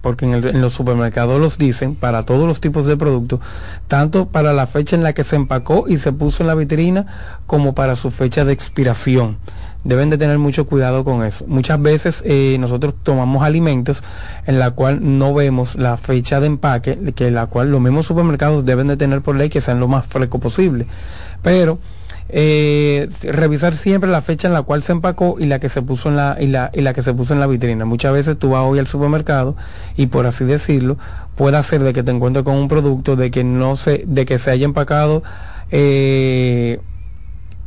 [0.02, 3.40] porque en, los supermercados los dicen para todos los tipos de productos,
[3.88, 7.06] tanto para la fecha en la que se empacó y se puso en la vitrina
[7.46, 9.38] como para su fecha de expiración.
[9.84, 11.46] Deben de tener mucho cuidado con eso.
[11.48, 14.04] Muchas veces eh, nosotros tomamos alimentos
[14.46, 18.64] en la cual no vemos la fecha de empaque, que la cual los mismos supermercados
[18.64, 20.86] deben de tener por ley que sean lo más fresco posible.
[21.42, 21.80] Pero
[22.34, 26.10] eh, revisar siempre la fecha en la cual se empacó y la que se puso
[26.10, 27.84] en la y la, y la que se puso en la vitrina.
[27.86, 29.56] Muchas veces tú vas hoy al supermercado
[29.98, 30.98] y por así decirlo
[31.36, 34.38] puede ser de que te encuentres con un producto de que no se de que
[34.38, 35.24] se haya empacado
[35.72, 36.80] eh,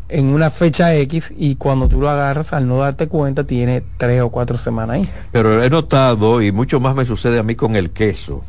[0.08, 4.22] en una fecha X y cuando tú lo agarras al no darte cuenta tiene tres
[4.22, 5.10] o cuatro semanas ahí.
[5.32, 8.42] Pero he notado y mucho más me sucede a mí con el queso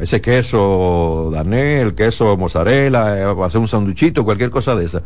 [0.00, 5.02] ese queso danel, queso mozzarella, eh, a hacer un sanduchito, cualquier cosa de esa.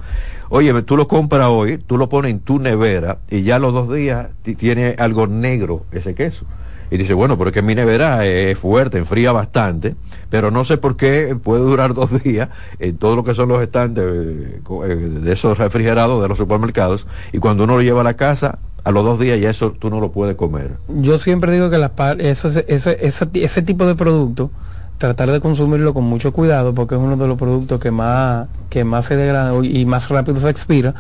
[0.49, 3.93] Oye, tú lo compras hoy, tú lo pones en tu nevera y ya los dos
[3.93, 6.47] días tiene algo negro ese queso.
[6.91, 9.97] Y dice, bueno, porque mi nevera es fuerte, enfría bastante,
[10.31, 13.61] pero no sé por qué puede durar dos días en todo lo que son los
[13.63, 18.05] estantes eh, eh, de esos refrigerados de los supermercados y cuando uno lo lleva a
[18.05, 20.73] la casa, a los dos días ya eso tú no lo puedes comer.
[20.89, 24.51] Yo siempre digo que las eso, ese, ese, ese tipo de producto
[24.99, 28.85] tratar de consumirlo con mucho cuidado porque es uno de los productos que más que
[28.85, 30.95] más se degrada y más rápido se expira.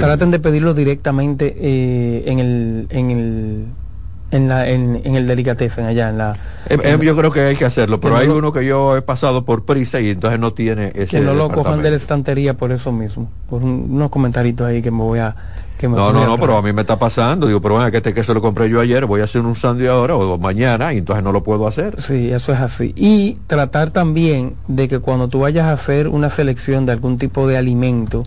[0.00, 3.66] Traten de pedirlo directamente eh, en el en el
[4.32, 6.32] en, la, en, en el delicatessen allá en la
[6.68, 9.44] eh, eh, yo creo que hay que hacerlo pero hay uno que yo he pasado
[9.44, 12.72] por prisa y entonces no tiene ese que no lo cojan de la estantería por
[12.72, 13.30] eso mismo.
[13.48, 15.36] Por unos comentarios ahí que me voy a
[15.78, 17.46] que no no no pero a mí me está pasando.
[17.46, 19.88] Digo pero bueno que este queso lo compré yo ayer voy a hacer un sándwich
[19.88, 22.00] ahora o mañana y entonces no lo puedo hacer.
[22.00, 22.92] Sí eso es así.
[22.96, 27.46] Y tratar también de que cuando tú vayas a hacer una selección de algún tipo
[27.46, 28.22] de alimento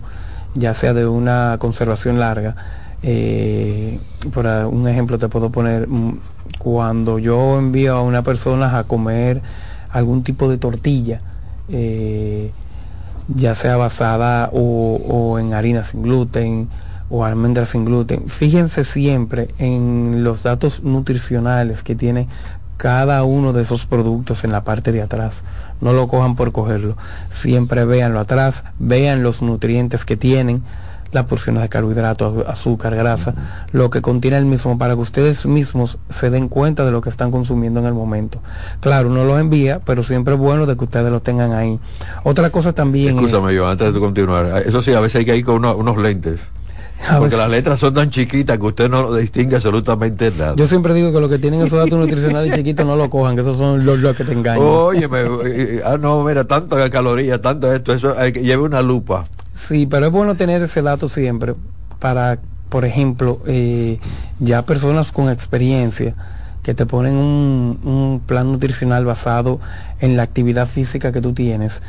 [0.54, 2.56] ya sea de una conservación larga
[3.02, 3.98] eh,
[4.32, 6.18] por un ejemplo te puedo poner, mm,
[6.58, 9.40] cuando yo envío a una persona a comer
[9.90, 11.20] algún tipo de tortilla,
[11.68, 12.52] eh,
[13.28, 16.68] ya sea basada o, en harina sin gluten
[17.10, 22.28] o almendras sin gluten, fíjense siempre en los datos nutricionales que tiene
[22.76, 25.42] cada uno de esos productos en la parte de atrás.
[25.82, 26.96] No lo cojan por cogerlo.
[27.30, 30.62] Siempre véanlo atrás, vean los nutrientes que tienen
[31.12, 33.34] las porciones de carbohidratos, azúcar, grasa,
[33.72, 37.10] lo que contiene el mismo para que ustedes mismos se den cuenta de lo que
[37.10, 38.40] están consumiendo en el momento.
[38.80, 41.78] Claro, uno los envía, pero siempre es bueno de que ustedes lo tengan ahí.
[42.22, 45.44] Otra cosa también Escúchame yo, antes de continuar, eso sí, a veces hay que ir
[45.44, 46.40] con unos lentes.
[47.18, 50.54] Porque las letras son tan chiquitas que usted no distingue absolutamente nada.
[50.56, 53.42] Yo siempre digo que lo que tienen esos datos nutricionales chiquitos no lo cojan, que
[53.42, 54.62] esos son los, que te engañan.
[54.62, 55.08] Oye,
[55.84, 59.24] ah, no, mira, tanto calorías, tanto esto, eso, hay que lleve una lupa.
[59.54, 61.54] Sí, pero es bueno tener ese dato siempre
[61.98, 63.98] para, por ejemplo, eh,
[64.38, 66.14] ya personas con experiencia
[66.62, 69.60] que te ponen un, plan nutricional basado
[70.00, 71.80] en la actividad física que tú tienes,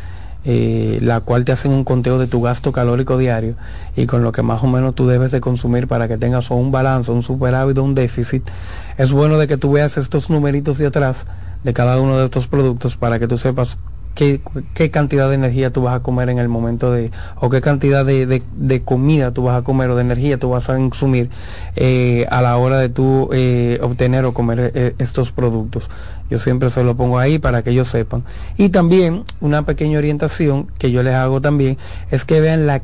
[0.44, 3.56] eh, la cual te hacen un conteo de tu gasto calórico diario
[3.96, 6.72] y con lo que más o menos tú debes de consumir para que tengas un
[6.72, 8.50] balance, un superávit o un déficit.
[8.98, 11.26] Es bueno de que tú veas estos numeritos de atrás
[11.64, 13.78] de cada uno de estos productos para que tú sepas
[14.16, 18.06] qué, cantidad de energía tú vas a comer en el momento de, o qué cantidad
[18.06, 21.30] de, de, comida tú vas a comer o de energía tú vas a consumir
[21.76, 25.90] eh, a la hora de tú eh, obtener o comer eh, estos productos.
[26.32, 28.24] Yo siempre se lo pongo ahí para que ellos sepan.
[28.56, 31.78] Y también una pequeña orientación que yo les hago también
[32.10, 32.82] es que vean la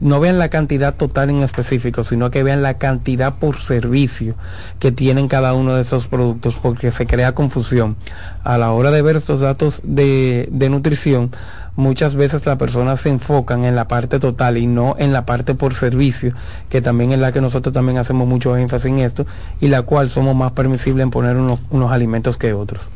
[0.00, 4.34] no vean la cantidad total en específico, sino que vean la cantidad por servicio
[4.78, 7.96] que tienen cada uno de esos productos, porque se crea confusión.
[8.44, 11.30] A la hora de ver estos datos de, de nutrición,
[11.76, 15.54] muchas veces las personas se enfocan en la parte total y no en la parte
[15.54, 16.32] por servicio,
[16.68, 19.26] que también es la que nosotros también hacemos mucho énfasis en esto
[19.60, 22.90] y la cual somos más permisibles en poner unos, unos alimentos que otros.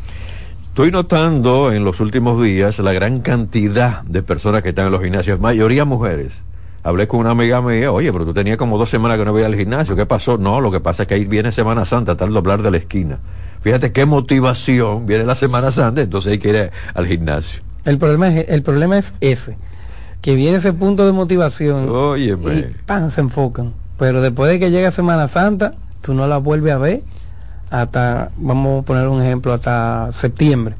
[0.69, 5.03] Estoy notando en los últimos días la gran cantidad de personas que están en los
[5.03, 6.45] gimnasios, mayoría mujeres.
[6.83, 9.47] Hablé con una amiga mía, oye, pero tú tenías como dos semanas que no veía
[9.47, 10.39] al gimnasio, ¿qué pasó?
[10.39, 13.19] No, lo que pasa es que ahí viene Semana Santa, tal doblar de la esquina.
[13.61, 17.63] Fíjate qué motivación, viene la Semana Santa, entonces hay que ir al gimnasio.
[17.85, 19.57] El problema es, el problema es ese,
[20.21, 21.89] que viene ese punto de motivación
[22.19, 22.33] y
[22.87, 23.11] ¡pam!
[23.11, 23.73] se enfocan.
[23.99, 27.03] Pero después de que llega Semana Santa, tú no la vuelves a ver
[27.71, 30.75] hasta, vamos a poner un ejemplo, hasta septiembre.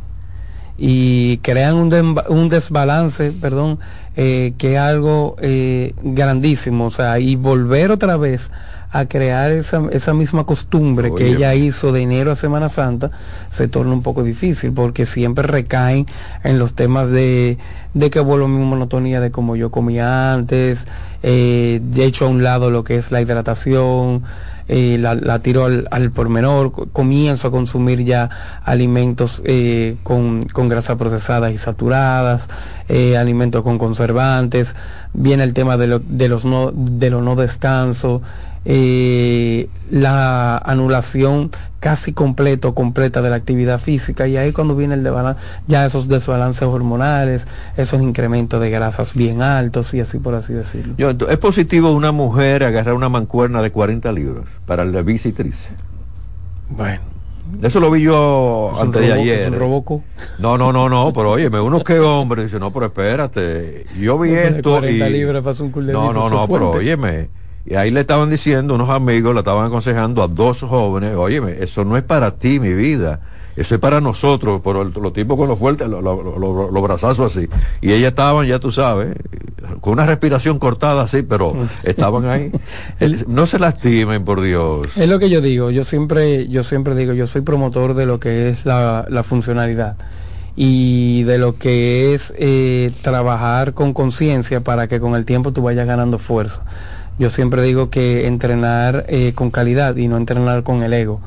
[0.77, 3.79] Y crean un, un desbalance, perdón,
[4.17, 6.87] eh, que es algo eh, grandísimo.
[6.87, 8.51] O sea, y volver otra vez
[8.93, 13.11] a crear esa, esa misma costumbre que ella hizo de enero a Semana Santa,
[13.51, 16.07] se torna un poco difícil porque siempre recaen
[16.43, 17.59] en los temas de,
[17.95, 20.87] de que vuelvo a mi monotonía de como yo comía antes,
[21.23, 24.25] eh, de hecho a un lado lo que es la hidratación,
[24.73, 28.31] eh, la, tiro al, al pormenor, comienzo a consumir ya
[28.63, 32.49] alimentos eh, con, con grasas procesadas y saturadas,
[32.89, 34.77] eh, alimentos con conservantes,
[35.13, 38.23] viene el tema de, lo, de los no, de los no descanso,
[38.65, 45.03] eh, la anulación casi completo, completa de la actividad física y ahí cuando viene el
[45.03, 47.47] desbalance, ya esos desbalances hormonales,
[47.77, 50.95] esos incrementos de grasas bien altos y así por así decirlo.
[50.99, 55.69] Yo, ¿Es positivo una mujer agarrar una mancuerna de 40 libras para el bicitriz?
[56.69, 57.01] Bueno.
[57.63, 59.51] Eso lo vi yo antes de ayer.
[60.39, 64.31] No, no, no, no, pero oye, uno que hombre dice, no, pero espérate, yo vi
[64.31, 64.99] esto y...
[65.93, 67.29] no, no, no, pero óyeme,
[67.67, 71.85] y ahí le estaban diciendo, unos amigos le estaban aconsejando a dos jóvenes, oye, eso
[71.85, 73.21] no es para ti, mi vida,
[73.57, 77.49] eso es para nosotros, por los tipos con los fuertes, los lo, brazazos así.
[77.83, 79.15] Y ellas estaban, ya tú sabes,
[79.81, 82.51] con una respiración cortada así, pero estaban ahí.
[83.27, 84.97] no se lastimen, por Dios.
[84.97, 88.19] Es lo que yo digo, yo siempre, yo siempre digo, yo soy promotor de lo
[88.19, 89.97] que es la, funcionalidad
[90.57, 95.63] y de lo que es eh, trabajar con conciencia para que con el tiempo tú
[95.63, 96.63] vayas ganando fuerza.
[97.21, 101.21] Yo siempre digo que entrenar eh, con calidad y no entrenar con el ego.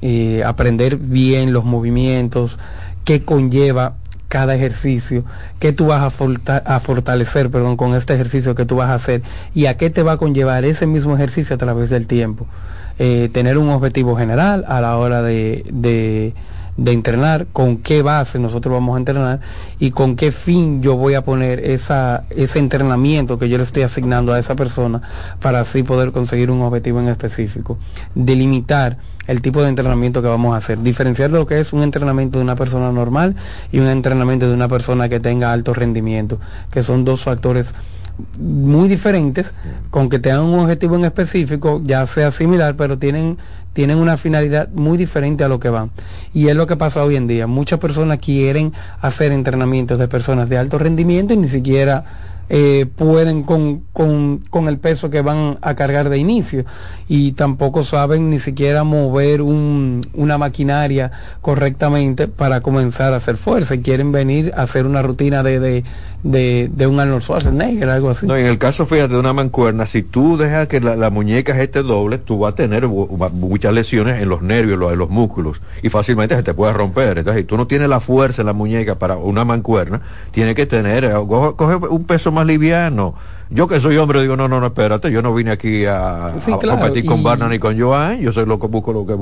[0.00, 2.58] y aprender bien los movimientos
[3.04, 3.94] que conlleva
[4.28, 5.24] cada ejercicio,
[5.60, 9.22] qué tú vas a, fortalecer, perdón, con este ejercicio que tú vas a hacer
[9.54, 12.46] y a qué te va a conllevar ese mismo ejercicio a través del tiempo.
[12.98, 16.34] Eh, tener un objetivo general a la hora de,
[16.78, 19.40] de, entrenar, con qué base nosotros vamos a entrenar
[19.78, 23.82] y con qué fin yo voy a poner esa, ese entrenamiento que yo le estoy
[23.82, 25.02] asignando a esa persona
[25.40, 27.78] para así poder conseguir un objetivo en específico.
[28.14, 28.98] Delimitar
[29.28, 30.78] el tipo de entrenamiento que vamos a hacer.
[30.78, 33.36] Diferenciar lo que es un entrenamiento de una persona normal
[33.70, 37.74] y un entrenamiento de una persona que tenga alto rendimiento, que son dos factores
[38.38, 39.52] muy diferentes,
[39.90, 43.38] con que tengan un objetivo en específico, ya sea similar, pero tienen,
[43.78, 45.92] tienen una finalidad muy diferente a lo que van.
[46.34, 47.46] Y es lo que pasa hoy en día.
[47.46, 52.02] Muchas personas quieren hacer entrenamientos de personas de alto rendimiento y ni siquiera
[52.50, 56.64] eh, pueden con, con, con, el peso que van a cargar de inicio
[57.08, 61.10] y tampoco saben ni siquiera mover un, una maquinaria
[61.42, 65.84] correctamente para comenzar a hacer fuerza y quieren venir a hacer una rutina de, de,
[66.22, 68.26] de, de un Arnold Schwarzenegger, algo así.
[68.26, 71.60] No, en el caso, fíjate, de una mancuerna, si tú dejas que la, la muñeca
[71.60, 75.90] esté doble, tú vas a tener muchas lesiones en los nervios, en los músculos y
[75.90, 77.18] fácilmente se te puede romper.
[77.18, 80.66] Entonces, si tú no tienes la fuerza en la muñeca para una mancuerna, tienes que
[80.66, 83.14] tener, eh, coge un peso liviano.
[83.50, 87.06] Yo que soy hombre digo, no, no, no, espérate, yo no vine aquí a, competir
[87.06, 89.14] con Barna ni con Joan, yo soy lo que busco, lo que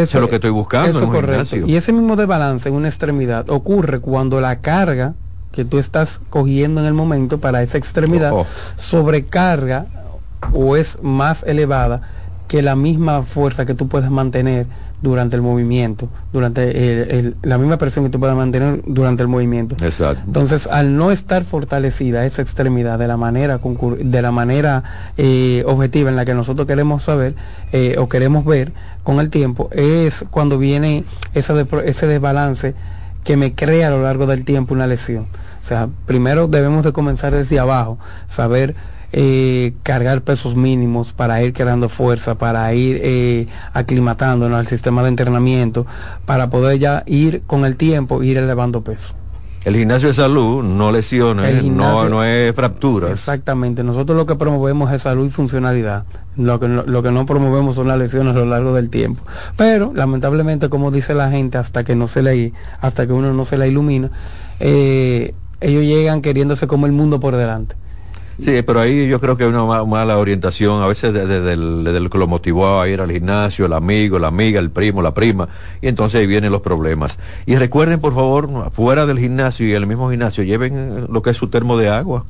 [0.00, 1.68] eso, es lo que estoy buscando en.
[1.68, 5.14] Y ese mismo desbalance en una extremidad ocurre cuando la carga
[5.52, 8.32] que tú estás cogiendo en el momento para esa extremidad
[8.76, 9.86] sobrecarga
[10.52, 12.00] o es más elevada
[12.48, 14.66] que la misma fuerza que tú puedes mantener
[15.04, 19.76] durante el movimiento, durante la misma presión que tú puedas mantener durante el movimiento.
[19.84, 20.22] Exacto.
[20.26, 23.60] Entonces, al no estar fortalecida esa extremidad de la manera
[24.00, 24.82] de la manera
[25.18, 27.34] eh, objetiva en la que nosotros queremos saber
[27.72, 32.74] eh, o queremos ver con el tiempo, es cuando viene ese, ese desbalance
[33.24, 35.26] que me crea a lo largo del tiempo una lesión.
[35.60, 38.74] O sea, primero debemos de comenzar desde abajo, saber
[39.16, 45.08] eh, cargar pesos mínimos para ir creando fuerza, para ir eh, aclimatándonos al sistema de
[45.10, 45.86] entrenamiento,
[46.26, 49.14] para poder ya ir con el tiempo, ir elevando peso.
[49.64, 53.12] El gimnasio de salud, no lesiones, no, no es fracturas.
[53.12, 56.06] Exactamente, nosotros lo que promovemos es salud y funcionalidad.
[56.36, 59.22] Lo que, lo que no promovemos son las lesiones a lo largo del tiempo.
[59.56, 63.44] Pero, lamentablemente, como dice la gente, hasta que no se le, hasta que uno no
[63.44, 64.10] se la ilumina,
[64.58, 67.76] eh, ellos llegan queriéndose como el mundo por delante.
[68.42, 72.18] Sí, pero ahí yo creo que hay una mala orientación, a veces desde el que
[72.18, 75.48] lo motivó a ir al gimnasio, el amigo, la amiga, el primo, la prima,
[75.80, 77.18] y entonces ahí vienen los problemas.
[77.46, 81.36] Y recuerden, por favor, fuera del gimnasio y el mismo gimnasio, lleven lo que es
[81.36, 82.24] su termo de agua.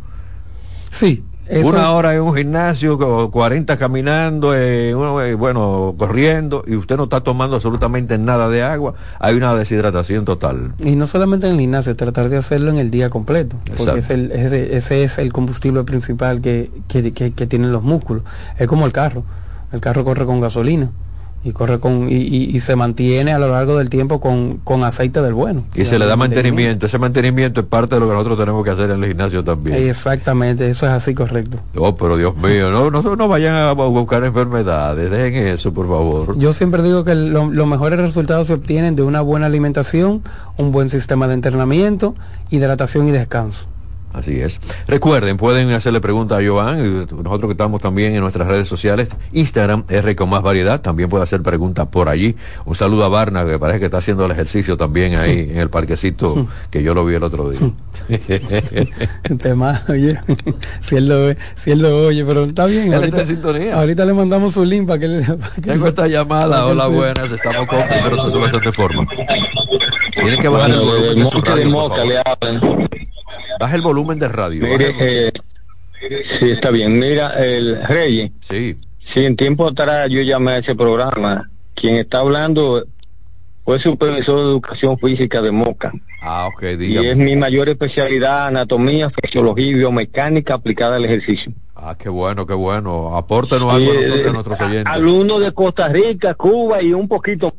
[0.90, 1.24] Sí,
[1.62, 7.20] una hora en un gimnasio, 40 caminando, eh, eh, bueno, corriendo, y usted no está
[7.20, 10.74] tomando absolutamente nada de agua, hay una deshidratación total.
[10.78, 14.76] Y no solamente en el gimnasio, tratar de hacerlo en el día completo, porque ese,
[14.76, 18.22] ese, es el combustible principal que, que, que tienen los músculos.
[18.58, 19.24] Es como el carro,
[19.72, 20.90] el carro corre con gasolina
[21.44, 25.20] y corre con y, y, se mantiene a lo largo del tiempo con, con aceite
[25.20, 25.64] del bueno.
[25.74, 26.86] Y se le da mantenimiento.
[26.86, 29.86] ese mantenimiento es parte de lo que nosotros tenemos que hacer en el gimnasio también.
[29.88, 31.58] Exactamente, eso es así correcto.
[31.76, 36.38] Oh, pero Dios mío, no, no, no vayan a buscar enfermedades, dejen eso, por favor.
[36.38, 40.22] Yo siempre digo que los mejores resultados se obtienen de una buena alimentación,
[40.56, 42.14] un buen sistema de entrenamiento,
[42.50, 43.68] hidratación y descanso.
[44.14, 44.60] Así es.
[44.86, 49.84] Recuerden, pueden hacerle preguntas a Joan, nosotros que estamos también en nuestras redes sociales, Instagram,
[49.88, 52.36] R con más variedad, también puede hacer preguntas por allí.
[52.64, 55.68] Un saludo a Barna, que parece que está haciendo el ejercicio también ahí en el
[55.68, 57.60] parquecito, que yo lo vi el otro día.
[59.42, 60.16] Tema, oye,
[60.80, 62.94] si él lo, si él lo oye, pero está bien.
[62.94, 63.74] ahorita, sintonía.
[63.74, 65.26] ahorita le mandamos su link para que le...
[65.60, 69.04] Tengo esta llamada, hola buenas, estamos con primero de esta forma.
[70.12, 71.90] Tiene que bajar el volumen de su radio,
[73.58, 74.66] Baja el volumen de radio.
[74.66, 75.32] Mire, eh,
[76.38, 76.98] sí, está bien.
[76.98, 78.32] Mira, el Rey.
[78.40, 78.76] Sí.
[79.12, 81.50] Sí, en tiempo atrás yo llamé a ese programa.
[81.74, 82.84] Quien está hablando
[83.64, 85.92] fue supervisor de educación física de Moca.
[86.22, 91.52] Ah, ok, Y es mi mayor especialidad, anatomía, fisiología y biomecánica aplicada al ejercicio.
[91.74, 93.16] Ah, qué bueno, qué bueno.
[93.16, 94.86] Apórtenos algo a nosotros, a nuestros oyentes.
[94.92, 97.54] Alumnos de Costa Rica, Cuba y un poquito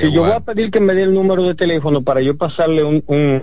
[0.00, 2.84] si yo voy a pedir que me dé el número de teléfono para yo pasarle
[2.84, 3.42] un, un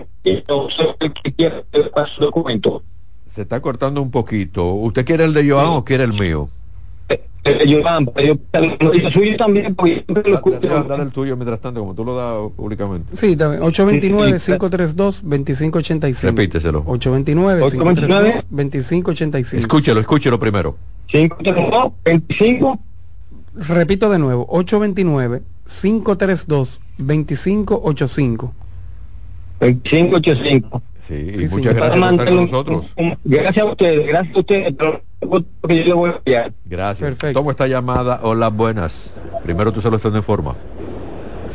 [2.20, 2.84] documento.
[3.26, 4.72] Se está cortando un poquito.
[4.74, 6.48] ¿Usted quiere el de Joan o quiere el mío?
[7.08, 8.38] Eh, el de Joan, pero yo,
[8.92, 10.60] el suyo también, porque siempre lo escucho.
[10.60, 13.16] Dale el tuyo mientras tanto, como tú lo das públicamente.
[13.16, 13.62] Sí, también.
[13.64, 16.22] 829-532-2585.
[16.22, 16.84] Repíteselo.
[16.84, 19.58] 829-532-2585.
[19.58, 20.76] Escúchelo, escúchelo primero.
[21.08, 22.78] 532-25.
[23.56, 28.52] Repito de nuevo, 829 532-2585.
[29.60, 30.82] 2585.
[30.98, 32.94] Sí, y muchas gracias por estar con nosotros.
[33.24, 34.74] Gracias a ustedes, gracias a ustedes.
[35.68, 36.52] Que yo le voy a enviar.
[36.66, 37.08] Gracias.
[37.08, 37.40] Perfecto.
[37.40, 38.20] Tomo esta llamada.
[38.22, 39.22] Hola, buenas.
[39.42, 40.54] Primero tú solo estás en forma.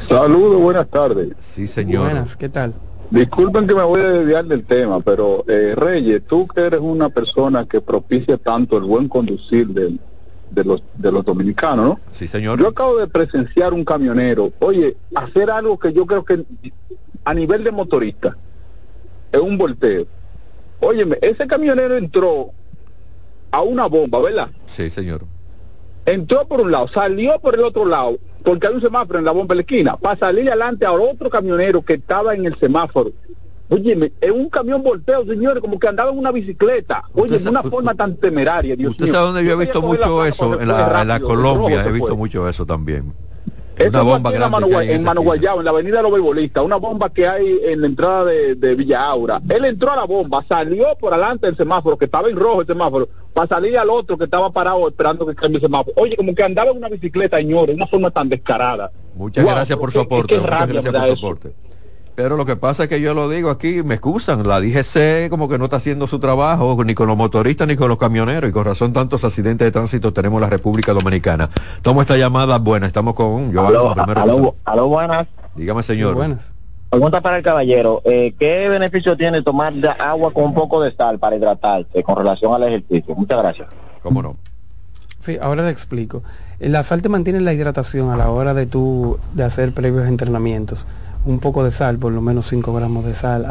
[0.08, 1.30] Saludos, buenas tardes.
[1.40, 2.06] Sí, señor.
[2.06, 2.74] Buenas, ¿qué tal?
[3.12, 7.10] Disculpen que me voy a desviar del tema, pero eh, Reyes, tú que eres una
[7.10, 9.98] persona que propicia tanto el buen conducir de,
[10.52, 12.00] de, los, de los dominicanos, ¿no?
[12.10, 12.60] Sí, señor.
[12.60, 16.44] Yo acabo de presenciar un camionero, oye, hacer algo que yo creo que
[17.24, 18.38] a nivel de motorista
[19.32, 20.08] es un volteo.
[20.80, 22.52] Óyeme, ese camionero entró
[23.52, 24.50] a una bomba, ¿verdad?
[24.66, 25.26] Sí, señor.
[26.06, 29.32] Entró por un lado, salió por el otro lado, porque hay un semáforo en la
[29.32, 33.12] bomba de la esquina, para salir adelante a otro camionero que estaba en el semáforo.
[33.70, 37.04] Óyeme, es un camión volteo, señores, como que andaba en una bicicleta.
[37.14, 40.60] Oye, de una forma tan temeraria, Dios ¿Usted sabe dónde yo he visto mucho eso?
[40.60, 43.14] En la, en la Colombia he visto mucho eso también
[43.88, 47.10] una bomba en, Mano, en Mano Guayabo, en la avenida de los Beisbolistas, una bomba
[47.10, 49.42] que hay en la entrada de, de, Villa Aura.
[49.48, 52.68] Él entró a la bomba, salió por adelante del semáforo, que estaba en rojo el
[52.68, 55.94] semáforo, para salir al otro que estaba parado esperando que cambie el semáforo.
[55.98, 58.92] Oye, como que andaba en una bicicleta, señores, de una forma tan descarada.
[59.16, 60.38] Muchas gracias por su aporte.
[60.38, 61.69] muchas gracias por su aporte.
[62.20, 65.48] Pero lo que pasa es que yo lo digo aquí, me excusan, la DGC como
[65.48, 68.52] que no está haciendo su trabajo, ni con los motoristas ni con los camioneros, y
[68.52, 71.50] con razón tantos accidentes de tránsito tenemos en la República Dominicana.
[71.82, 75.28] Tomo esta llamada, buena, estamos con yo aló, aló, aló, buenas.
[75.56, 76.16] Dígame, señor.
[76.16, 76.52] buenas.
[76.90, 81.20] Pregunta para el caballero, eh, ¿qué beneficio tiene tomar agua con un poco de sal
[81.20, 83.16] para hidratarse con relación al ejercicio?
[83.16, 83.70] Muchas gracias.
[84.04, 84.36] ¿Cómo no?
[85.20, 86.22] Sí, ahora le explico.
[86.60, 90.86] La sal te mantiene la hidratación a la hora de tu de hacer previos entrenamientos
[91.30, 93.46] un poco de sal, por lo menos 5 gramos de sal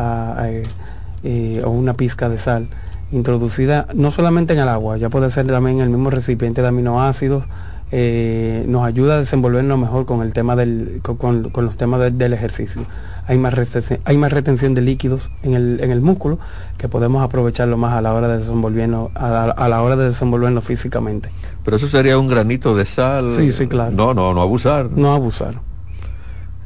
[1.23, 2.69] eh, o una pizca de sal,
[3.13, 6.69] introducida no solamente en el agua, ya puede ser también en el mismo recipiente de
[6.69, 7.45] aminoácidos,
[7.91, 12.83] eh, nos ayuda a desenvolvernos mejor con el tema del, con, los temas del ejercicio.
[13.27, 16.39] Hay más, retención, hay más retención de líquidos en el, en el músculo
[16.77, 21.31] que podemos aprovecharlo más a la hora de desenvolvernos, a, la hora de desenvolvernos físicamente.
[21.65, 23.33] Pero eso sería un granito de sal.
[23.37, 23.93] Sí, sí, claro.
[23.93, 24.91] No, no, no abusar.
[24.91, 25.61] No abusar.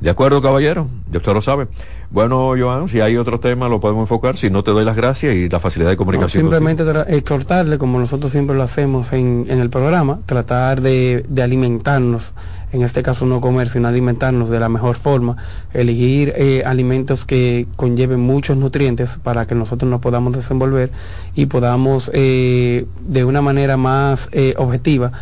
[0.03, 1.69] De acuerdo, caballero, ya usted lo sabe.
[2.11, 5.33] Bueno, Joan, si hay otro tema lo podemos enfocar, si no te doy las gracias
[5.37, 6.43] y la facilidad de comunicación.
[6.43, 12.35] simplemente exhortarle, como nosotros siempre lo hacemos en, el programa, tratar de, alimentarnos,
[12.73, 15.37] en este caso no comer, sino alimentarnos de la mejor forma,
[15.73, 20.91] elegir eh, alimentos que conlleven muchos nutrientes para que nosotros nos podamos desenvolver
[21.37, 25.13] y podamos eh, de una manera más eh, objetiva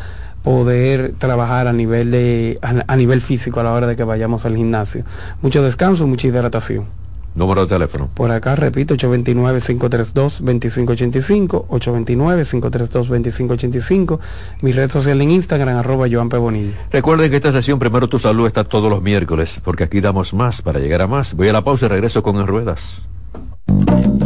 [0.43, 4.57] poder trabajar a nivel de a, nivel físico a la hora de que vayamos al
[4.57, 5.05] gimnasio.
[5.43, 6.87] Mucho descanso, mucha hidratación.
[7.35, 8.11] Número de teléfono.
[8.13, 14.19] Por acá, repito, 829-532-2585, 829-532-2585,
[14.63, 16.73] mi red social en Instagram, arroba Joan Bonilla.
[16.91, 20.61] Recuerden que esta sesión Primero Tu Salud está todos los miércoles, porque aquí damos más
[20.61, 21.35] para llegar a más.
[21.35, 23.07] Voy a la pausa y regreso con En Ruedas.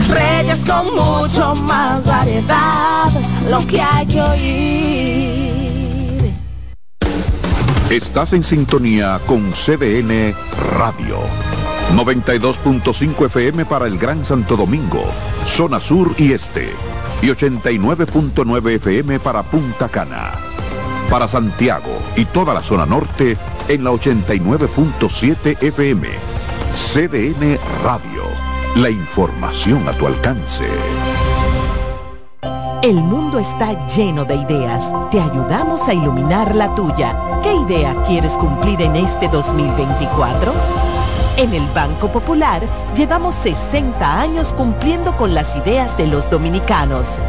[0.08, 3.10] Reyes con mucho más variedad,
[3.50, 5.33] lo que hay que oír.
[7.94, 10.34] Estás en sintonía con CDN
[10.76, 11.18] Radio.
[11.94, 15.04] 92.5 FM para el Gran Santo Domingo,
[15.46, 16.70] zona sur y este.
[17.22, 20.32] Y 89.9 FM para Punta Cana.
[21.08, 23.36] Para Santiago y toda la zona norte
[23.68, 26.08] en la 89.7 FM.
[26.74, 28.24] CDN Radio.
[28.74, 30.64] La información a tu alcance.
[32.82, 34.92] El mundo está lleno de ideas.
[35.12, 37.33] Te ayudamos a iluminar la tuya.
[37.54, 40.52] ¿Qué idea quieres cumplir en este 2024?
[41.36, 42.60] En el Banco Popular
[42.96, 47.20] llevamos 60 años cumpliendo con las ideas de los dominicanos.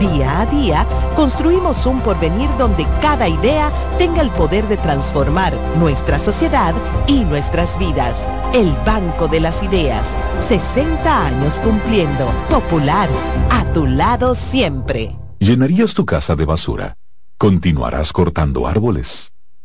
[0.00, 6.18] Día a día, construimos un porvenir donde cada idea tenga el poder de transformar nuestra
[6.18, 6.74] sociedad
[7.06, 8.26] y nuestras vidas.
[8.54, 10.14] El Banco de las Ideas,
[10.48, 12.30] 60 años cumpliendo.
[12.48, 13.10] Popular,
[13.50, 15.18] a tu lado siempre.
[15.38, 16.94] ¿Llenarías tu casa de basura?
[17.36, 19.30] ¿Continuarás cortando árboles?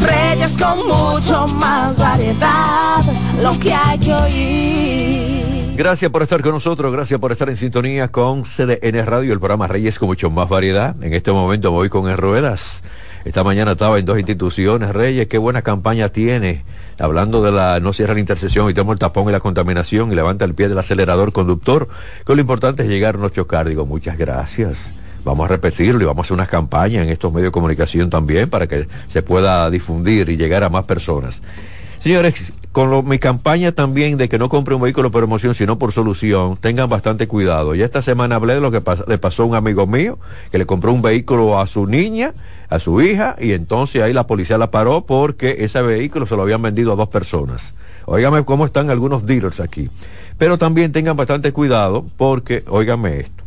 [0.00, 3.02] Reyes con mucho más variedad,
[3.40, 5.74] lo que hay que oír.
[5.76, 9.66] Gracias por estar con nosotros, gracias por estar en sintonía con CDN Radio, el programa
[9.66, 10.94] Reyes con mucho más variedad.
[11.02, 12.82] En este momento voy con En Ruedas.
[13.24, 14.90] Esta mañana estaba en dos instituciones.
[14.90, 16.64] Reyes, qué buena campaña tiene.
[16.98, 20.14] Hablando de la no cierra la intersección y toma el tapón y la contaminación y
[20.14, 21.88] levanta el pie del acelerador conductor,
[22.26, 23.68] que lo importante es llegar, no chocar.
[23.68, 24.92] Digo, muchas gracias.
[25.24, 28.50] Vamos a repetirlo y vamos a hacer unas campañas en estos medios de comunicación también
[28.50, 31.42] para que se pueda difundir y llegar a más personas.
[32.00, 35.92] Señores, con mi campaña también de que no compre un vehículo por emoción, sino por
[35.92, 37.74] solución, tengan bastante cuidado.
[37.74, 40.18] Y esta semana hablé de lo que le pasó a un amigo mío,
[40.50, 42.32] que le compró un vehículo a su niña,
[42.70, 46.42] a su hija, y entonces ahí la policía la paró porque ese vehículo se lo
[46.42, 47.74] habían vendido a dos personas.
[48.06, 49.90] Óigame cómo están algunos dealers aquí.
[50.38, 53.41] Pero también tengan bastante cuidado porque, óigame esto.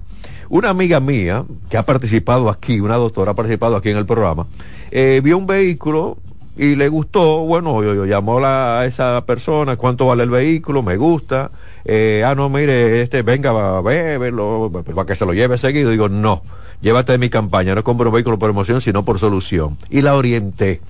[0.49, 4.47] Una amiga mía que ha participado aquí, una doctora ha participado aquí en el programa,
[4.91, 6.17] eh, vio un vehículo
[6.57, 11.51] y le gustó, bueno, yo, llamó a esa persona, cuánto vale el vehículo, me gusta,
[11.83, 15.91] eh, ah, no, mire, este, venga, va a verlo, para que se lo lleve seguido.
[15.91, 16.41] Digo, no,
[16.81, 19.77] llévate de mi campaña, no compro un vehículo por emoción, sino por solución.
[19.89, 20.81] Y la orienté.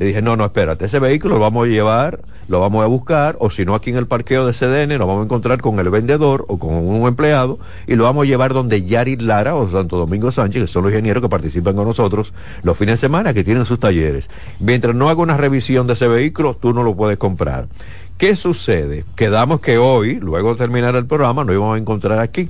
[0.00, 3.36] Le dije, no, no, espérate, ese vehículo lo vamos a llevar, lo vamos a buscar,
[3.38, 5.90] o si no aquí en el parqueo de CDN, lo vamos a encontrar con el
[5.90, 9.98] vendedor o con un empleado y lo vamos a llevar donde Yari Lara o Santo
[9.98, 12.32] Domingo Sánchez, que son los ingenieros que participan con nosotros
[12.62, 14.30] los fines de semana, que tienen sus talleres.
[14.58, 17.68] Mientras no haga una revisión de ese vehículo, tú no lo puedes comprar.
[18.16, 19.04] ¿Qué sucede?
[19.16, 22.48] Quedamos que hoy, luego de terminar el programa, no íbamos a encontrar aquí.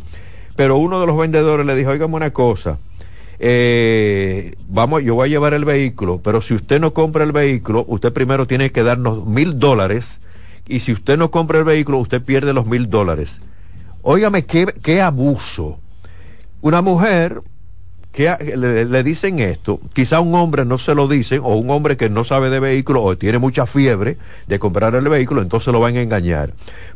[0.54, 2.78] Pero uno de los vendedores le dijo, oígame una cosa,
[3.42, 7.86] eh, vamos, yo voy a llevar el vehículo, pero si usted no compra el vehículo,
[7.88, 10.20] usted primero tiene que darnos mil dólares
[10.68, 13.40] y si usted no compra el vehículo, usted pierde los mil dólares.
[14.02, 15.78] Óigame, qué, qué abuso.
[16.60, 17.40] Una mujer
[18.12, 21.96] que le, le, dicen esto, quizá un hombre no se lo dicen, o un hombre
[21.96, 24.18] que no sabe de vehículo, o tiene mucha fiebre
[24.48, 26.52] de comprar el vehículo, entonces lo van a engañar.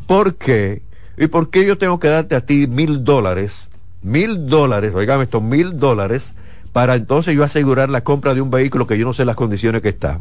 [0.07, 0.82] ¿Por qué?
[1.16, 3.70] ¿Y por qué yo tengo que darte a ti mil dólares
[4.05, 6.34] mil dólares, oígame estos mil dólares,
[6.72, 9.82] para entonces yo asegurar la compra de un vehículo que yo no sé las condiciones
[9.82, 10.20] que está.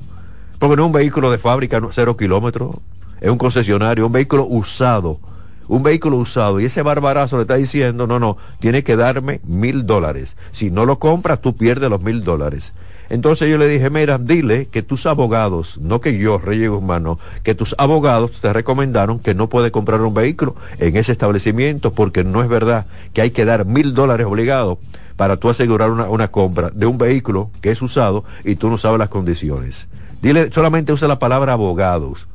[0.57, 2.77] Porque no es un vehículo de fábrica, cero kilómetros,
[3.19, 5.19] es un concesionario, un vehículo usado,
[5.67, 6.61] un vehículo usado.
[6.61, 10.38] Y ese barbarazo le está diciendo, no, no, tiene que darme mil dólares.
[10.53, 12.73] Si no lo compras, tú pierdes los mil dólares.
[13.09, 17.05] Entonces yo le dije, mira, dile que tus abogados, no que yo, Reyes Guzmán,
[17.43, 22.23] que tus abogados te recomendaron que no puedes comprar un vehículo en ese establecimiento porque
[22.23, 24.77] no es verdad que hay que dar mil dólares obligados
[25.15, 28.77] para tú asegurar una, una compra de un vehículo que es usado y tú no
[28.77, 29.87] sabes las condiciones.
[30.21, 32.27] Dile, solamente usa la palabra abogados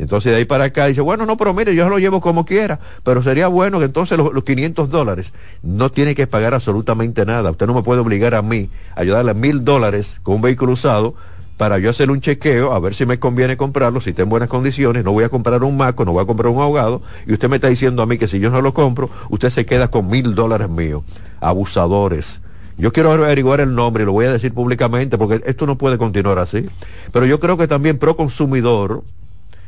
[0.00, 2.80] entonces de ahí para acá dice, bueno, no, pero mire, yo lo llevo como quiera,
[3.04, 5.32] pero sería bueno que entonces los, 500 dólares
[5.62, 7.50] no tiene que pagar absolutamente nada.
[7.50, 11.14] Usted no me puede obligar a mí a ayudarle mil dólares con un vehículo usado
[11.58, 14.48] para yo hacer un chequeo, a ver si me conviene comprarlo, si está en buenas
[14.48, 17.50] condiciones, no voy a comprar un maco, no voy a comprar un ahogado, y usted
[17.50, 20.08] me está diciendo a mí que si yo no lo compro, usted se queda con
[20.08, 21.02] mil dólares míos.
[21.40, 22.40] Abusadores.
[22.78, 25.98] Yo quiero averiguar el nombre y lo voy a decir públicamente porque esto no puede
[25.98, 26.64] continuar así.
[27.12, 29.04] Pero yo creo que también pro consumidor,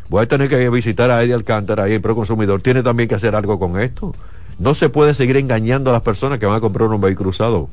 [0.08, 3.34] voy a tener que visitar a Eddie Alcántara y el Proconsumidor tiene también que hacer
[3.34, 4.12] algo con esto.
[4.58, 7.68] No se puede seguir engañando a las personas que van a comprar un vehículo usado.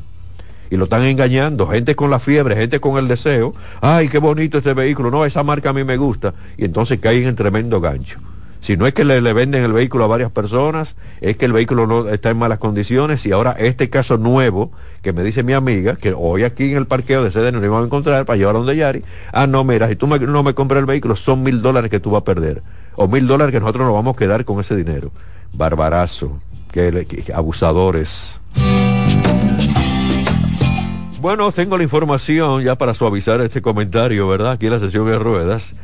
[0.72, 3.54] Y lo están engañando, gente con la fiebre, gente con el deseo.
[3.82, 6.34] Ay, qué bonito este vehículo, no, esa marca a mí me gusta.
[6.58, 8.20] Y entonces caen en tremendo gancho.
[8.62, 11.88] Si no es que le, venden el vehículo a varias personas, es que el vehículo
[11.88, 15.96] no está en malas condiciones y ahora este caso nuevo que me dice mi amiga,
[15.96, 18.56] que hoy aquí en el parqueo de sede no lo íbamos a encontrar para llevar
[18.56, 21.62] a donde Yari, ah, no, mira, si tú no me compras el vehículo, son mil
[21.62, 22.62] dólares que tú vas a perder.
[22.96, 25.12] O mil dólares que nosotros nos vamos a quedar con ese dinero.
[25.54, 26.40] Barbarazo,
[26.72, 28.42] que abusadores.
[31.22, 34.52] Bueno, tengo la información ya para suavizar este comentario, ¿verdad?
[34.52, 35.76] Aquí en la sesión de ruedas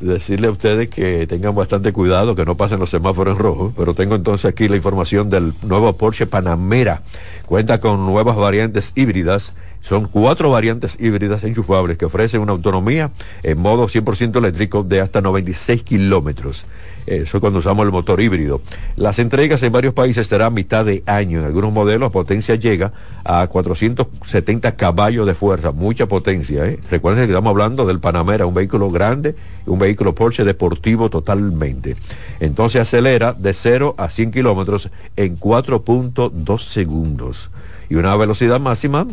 [0.00, 3.94] decirle a ustedes que tengan bastante cuidado, que no pasen los semáforos en rojo, pero
[3.94, 7.02] tengo entonces aquí la información del nuevo Porsche Panamera.
[7.46, 9.52] Cuenta con nuevas variantes híbridas.
[9.80, 15.20] Son cuatro variantes híbridas enchufables que ofrecen una autonomía en modo 100% eléctrico de hasta
[15.20, 16.64] 96 kilómetros
[17.08, 18.60] eso cuando usamos el motor híbrido.
[18.96, 21.40] Las entregas en varios países serán mitad de año.
[21.40, 22.92] En algunos modelos potencia llega
[23.24, 26.66] a 470 caballos de fuerza, mucha potencia.
[26.66, 26.78] ¿eh?
[26.90, 29.34] Recuerden que estamos hablando del Panamera, un vehículo grande,
[29.66, 31.96] un vehículo Porsche deportivo totalmente.
[32.40, 37.50] Entonces acelera de 0 a 100 kilómetros en 4.2 segundos
[37.90, 39.06] y una velocidad máxima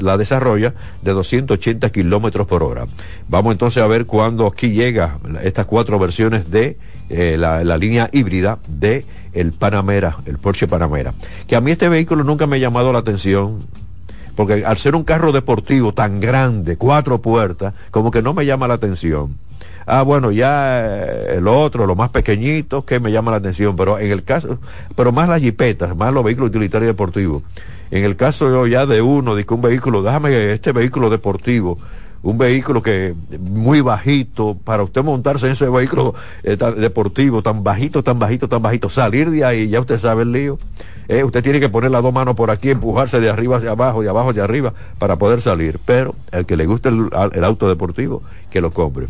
[0.00, 2.86] la desarrolla de 280 kilómetros por hora.
[3.28, 6.78] Vamos entonces a ver cuándo aquí llega estas cuatro versiones de
[7.08, 11.14] eh, la, línea híbrida de el Panamera, el Porsche Panamera.
[11.46, 13.58] Que a mí este vehículo nunca me ha llamado la atención,
[14.36, 18.68] porque al ser un carro deportivo tan grande, cuatro puertas, como que no me llama
[18.68, 19.36] la atención.
[19.86, 23.98] Ah, bueno, ya eh, el otro, lo más pequeñito, que me llama la atención, pero
[23.98, 24.58] en el caso,
[24.96, 27.42] pero más las jipetas, más los vehículos utilitarios deportivos.
[27.90, 31.78] En el caso ya de uno, de un vehículo, déjame este vehículo deportivo,
[32.24, 38.02] un vehículo que muy bajito, para usted montarse en ese vehículo eh, deportivo tan bajito,
[38.02, 40.58] tan bajito, tan bajito, salir de ahí, ya usted sabe el lío.
[41.06, 44.02] Eh, usted tiene que poner las dos manos por aquí, empujarse de arriba hacia abajo,
[44.02, 45.78] de abajo hacia arriba, para poder salir.
[45.84, 49.06] Pero el que le guste el, el auto deportivo, que lo compre.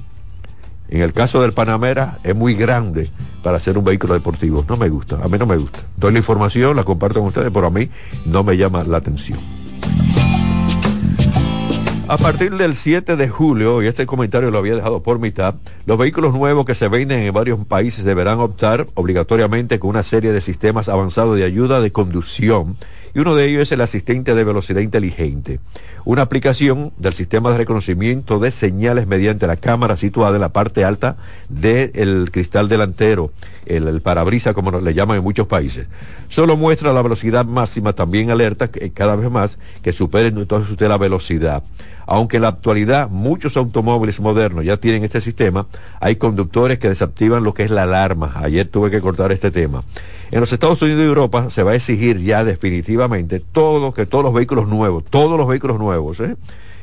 [0.89, 3.09] En el caso del Panamera es muy grande
[3.45, 4.65] para ser un vehículo deportivo.
[4.69, 5.79] No me gusta, a mí no me gusta.
[5.97, 7.89] Doy la información, la comparto con ustedes, pero a mí
[8.27, 9.39] no me llama la atención.
[12.07, 15.55] A partir del 7 de julio, y este comentario lo había dejado por mitad,
[15.87, 20.31] los vehículos nuevos que se venden en varios países deberán optar obligatoriamente con una serie
[20.31, 22.77] de sistemas avanzados de ayuda de conducción
[23.15, 25.61] y uno de ellos es el asistente de velocidad inteligente,
[26.05, 30.85] una aplicación del sistema de reconocimiento de señales mediante la cámara situada en la parte
[30.85, 31.17] alta
[31.49, 33.31] del cristal delantero,
[33.67, 35.87] el, el parabrisa como le llaman en muchos países.
[36.29, 40.89] Solo muestra la velocidad máxima, también alerta que cada vez más que superen entonces usted
[40.89, 41.63] la velocidad.
[42.07, 45.67] Aunque en la actualidad muchos automóviles modernos ya tienen este sistema,
[46.01, 48.33] hay conductores que desactivan lo que es la alarma.
[48.37, 49.83] Ayer tuve que cortar este tema.
[50.31, 54.25] En los Estados Unidos y Europa se va a exigir ya definitivamente todo que todos
[54.25, 56.37] los vehículos nuevos, todos los vehículos nuevos, ¿eh?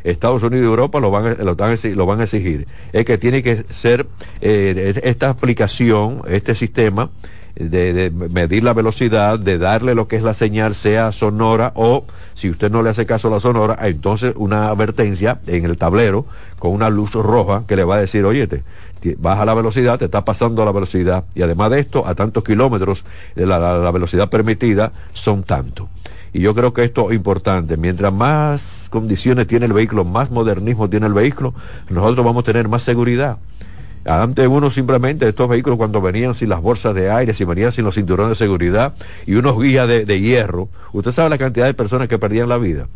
[0.03, 2.67] Estados Unidos y Europa lo van, lo, lo van a exigir.
[2.93, 4.07] Es que tiene que ser
[4.41, 7.11] eh, esta aplicación, este sistema
[7.55, 12.49] de, medir la velocidad, de darle lo que es la señal, sea sonora o si
[12.49, 16.25] usted no le hace caso a la sonora, entonces una advertencia en el tablero
[16.59, 18.47] con una luz roja que le va a decir, oye,
[19.17, 23.03] baja la velocidad, te está pasando la velocidad y además de esto, a tantos kilómetros,
[23.35, 25.89] la, la, la velocidad permitida son tanto.
[26.33, 27.77] Y yo creo que esto es importante.
[27.77, 31.53] Mientras más condiciones tiene el vehículo, más modernismo tiene el vehículo,
[31.89, 33.37] nosotros vamos a tener más seguridad.
[34.05, 37.85] Antes uno simplemente, estos vehículos cuando venían sin las bolsas de aire, si venían sin
[37.85, 38.93] los cinturones de seguridad
[39.27, 42.57] y unos guías de, de hierro, usted sabe la cantidad de personas que perdían la
[42.57, 42.87] vida.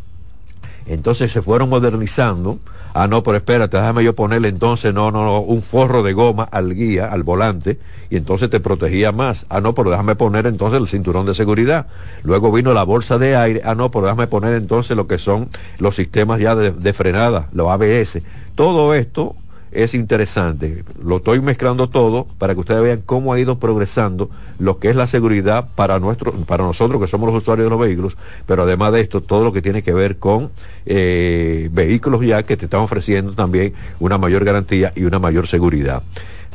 [0.86, 2.58] Entonces se fueron modernizando.
[2.94, 6.48] Ah, no, pero espérate, déjame yo ponerle entonces, no, no, no, un forro de goma
[6.50, 7.78] al guía, al volante,
[8.08, 9.44] y entonces te protegía más.
[9.50, 11.88] Ah, no, pero déjame poner entonces el cinturón de seguridad.
[12.22, 13.60] Luego vino la bolsa de aire.
[13.64, 17.48] Ah, no, pero déjame poner entonces lo que son los sistemas ya de, de frenada,
[17.52, 18.22] los ABS.
[18.54, 19.34] Todo esto
[19.76, 20.84] es interesante.
[21.02, 24.96] Lo estoy mezclando todo para que ustedes vean cómo ha ido progresando lo que es
[24.96, 28.16] la seguridad para nuestro, para nosotros que somos los usuarios de los vehículos,
[28.46, 30.50] pero además de esto, todo lo que tiene que ver con
[30.86, 36.02] eh, vehículos ya que te están ofreciendo también una mayor garantía y una mayor seguridad.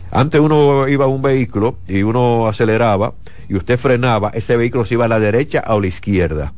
[0.09, 3.13] Antes uno iba a un vehículo y uno aceleraba
[3.47, 6.53] y usted frenaba, ese vehículo se iba a la derecha o a la izquierda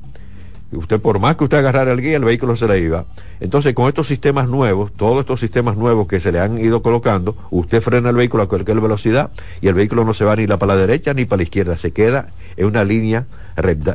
[0.76, 3.06] usted por más que usted agarrara el guía, el vehículo se le iba.
[3.40, 7.36] Entonces, con estos sistemas nuevos, todos estos sistemas nuevos que se le han ido colocando,
[7.52, 10.66] usted frena el vehículo a cualquier velocidad y el vehículo no se va ni para
[10.68, 13.26] la derecha ni para la izquierda, se queda en una línea.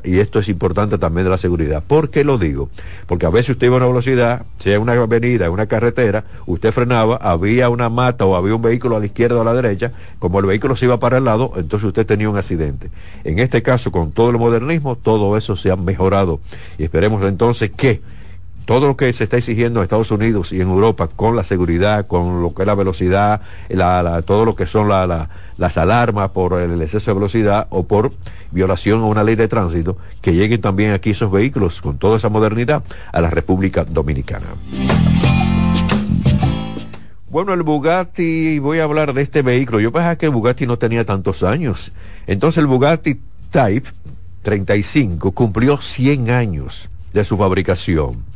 [0.04, 1.82] Y esto es importante también de la seguridad.
[1.86, 2.70] ¿Por qué lo digo?
[3.06, 7.16] Porque a veces usted iba a una velocidad, sea una avenida, una carretera, usted frenaba,
[7.16, 10.38] había una mata o había un vehículo a la izquierda o a la derecha, como
[10.40, 12.90] el vehículo se iba para el lado, entonces usted tenía un accidente.
[13.24, 16.40] En este caso, con todo el modernismo, todo eso se ha mejorado.
[16.78, 18.00] Y esperemos entonces que
[18.68, 22.06] todo lo que se está exigiendo en Estados Unidos y en Europa con la seguridad,
[22.06, 23.40] con lo que es la velocidad,
[23.70, 27.86] la, todo lo que son la, la, las alarmas por el exceso de velocidad o
[27.86, 28.12] por
[28.50, 32.28] violación a una ley de tránsito, que lleguen también aquí esos vehículos con toda esa
[32.28, 34.48] modernidad a la República Dominicana.
[37.30, 39.80] Bueno, el Bugatti, voy a hablar de este vehículo.
[39.80, 41.90] Yo pensaba que el Bugatti no tenía tantos años.
[42.26, 43.18] Entonces el Bugatti
[43.50, 43.88] Type
[44.42, 48.28] 35 cumplió 100 años de su fabricación.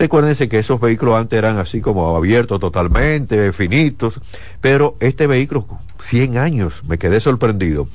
[0.00, 4.18] Recuérdense que esos vehículos antes eran así como abiertos totalmente, finitos,
[4.62, 5.66] pero este vehículo,
[5.98, 7.86] 100 años, me quedé sorprendido.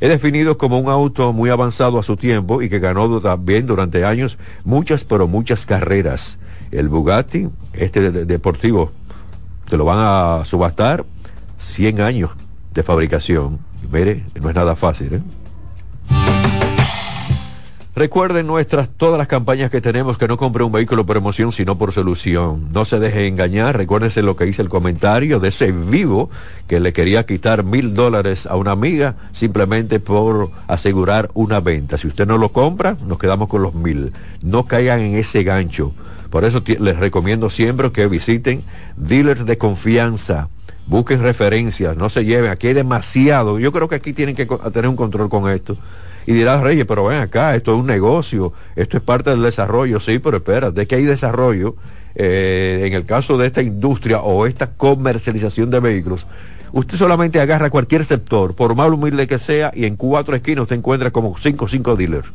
[0.00, 4.04] Es definido como un auto muy avanzado a su tiempo y que ganó también durante
[4.04, 6.36] años muchas, pero muchas carreras.
[6.72, 8.90] El Bugatti, este de, de, deportivo,
[9.70, 11.04] te lo van a subastar
[11.58, 12.30] 100 años
[12.74, 13.60] de fabricación.
[13.92, 15.22] Mire, no es nada fácil, ¿eh?
[17.94, 21.76] Recuerden nuestras todas las campañas que tenemos que no compre un vehículo por emoción sino
[21.76, 22.72] por solución.
[22.72, 23.76] No se deje engañar.
[23.76, 26.30] Recuérdense lo que hice el comentario de ese vivo
[26.68, 31.98] que le quería quitar mil dólares a una amiga simplemente por asegurar una venta.
[31.98, 34.14] Si usted no lo compra, nos quedamos con los mil.
[34.40, 35.92] No caigan en ese gancho.
[36.30, 38.62] Por eso les recomiendo siempre que visiten
[38.96, 40.48] dealers de confianza
[40.86, 44.88] busquen referencias, no se lleven, aquí hay demasiado, yo creo que aquí tienen que tener
[44.88, 45.76] un control con esto.
[46.26, 49.98] Y dirás, Reyes, pero ven acá, esto es un negocio, esto es parte del desarrollo,
[50.00, 51.74] sí, pero espera, de que hay desarrollo,
[52.14, 56.26] eh, en el caso de esta industria o esta comercialización de vehículos,
[56.72, 60.76] usted solamente agarra cualquier sector, por más humilde que sea, y en cuatro esquinas usted
[60.76, 62.28] encuentra como cinco o cinco dealers.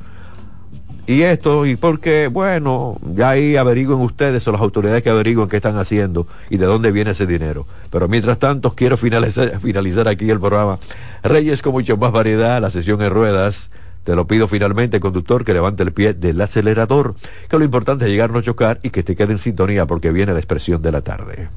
[1.09, 5.55] y esto, y porque, bueno, ya ahí averigüen ustedes o las autoridades que averigüen qué
[5.55, 7.65] están haciendo y de dónde viene ese dinero.
[7.89, 10.79] Pero mientras tanto, quiero finalizar, finalizar aquí el programa.
[11.23, 13.71] Reyes con mucho más variedad, la sesión en ruedas.
[14.03, 17.15] Te lo pido finalmente, conductor, que levante el pie del acelerador,
[17.49, 20.31] que lo importante es llegar, no chocar y que te quede en sintonía porque viene
[20.31, 21.49] la expresión de la tarde.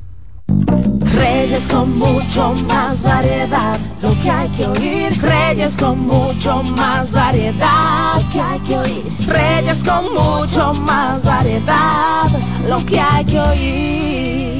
[1.14, 5.22] Reyes con mucho más variedad, lo que hay que oír.
[5.22, 9.04] Reyes con mucho más variedad, lo que hay que oír.
[9.28, 12.28] Reyes con mucho más variedad,
[12.68, 14.59] lo que hay que oír.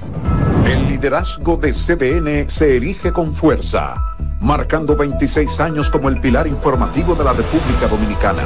[0.71, 3.95] El liderazgo de CDN se erige con fuerza,
[4.39, 8.43] marcando 26 años como el pilar informativo de la República Dominicana.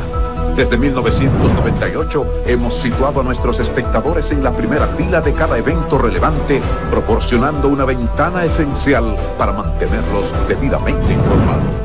[0.56, 6.64] Desde 1998 hemos situado a nuestros espectadores en la primera fila de cada evento relevante,
[6.90, 11.85] proporcionando una ventana esencial para mantenerlos debidamente informados.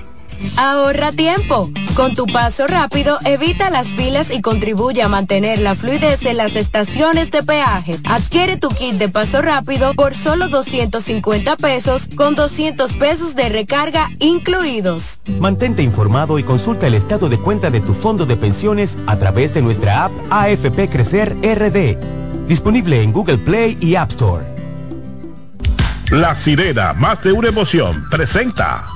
[0.57, 1.69] Ahorra tiempo.
[1.95, 6.55] Con tu paso rápido, evita las filas y contribuye a mantener la fluidez en las
[6.55, 7.99] estaciones de peaje.
[8.05, 14.09] Adquiere tu kit de paso rápido por solo 250 pesos con 200 pesos de recarga
[14.19, 15.19] incluidos.
[15.39, 19.53] Mantente informado y consulta el estado de cuenta de tu fondo de pensiones a través
[19.53, 22.47] de nuestra app AFP Crecer RD.
[22.47, 24.45] Disponible en Google Play y App Store.
[26.11, 28.90] La sirena, más de una emoción, presenta.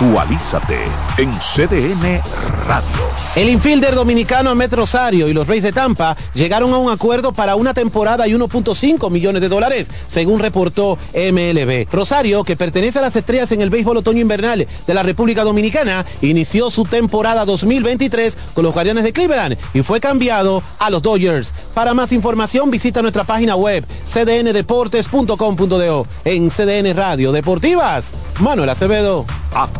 [0.00, 0.78] Actualízate
[1.16, 2.22] en CDN
[2.68, 2.86] Radio.
[3.34, 7.56] El infielder dominicano Ahmed Rosario y los Reyes de Tampa llegaron a un acuerdo para
[7.56, 11.88] una temporada y 1.5 millones de dólares, según reportó MLB.
[11.90, 16.06] Rosario, que pertenece a las estrellas en el béisbol otoño invernal de la República Dominicana,
[16.22, 21.52] inició su temporada 2023 con los Guardianes de Cleveland y fue cambiado a los Dodgers.
[21.74, 26.06] Para más información visita nuestra página web cdndeportes.com.do.
[26.24, 29.26] En CDN Radio Deportivas, Manuel Acevedo.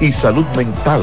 [0.00, 1.02] y salud mental,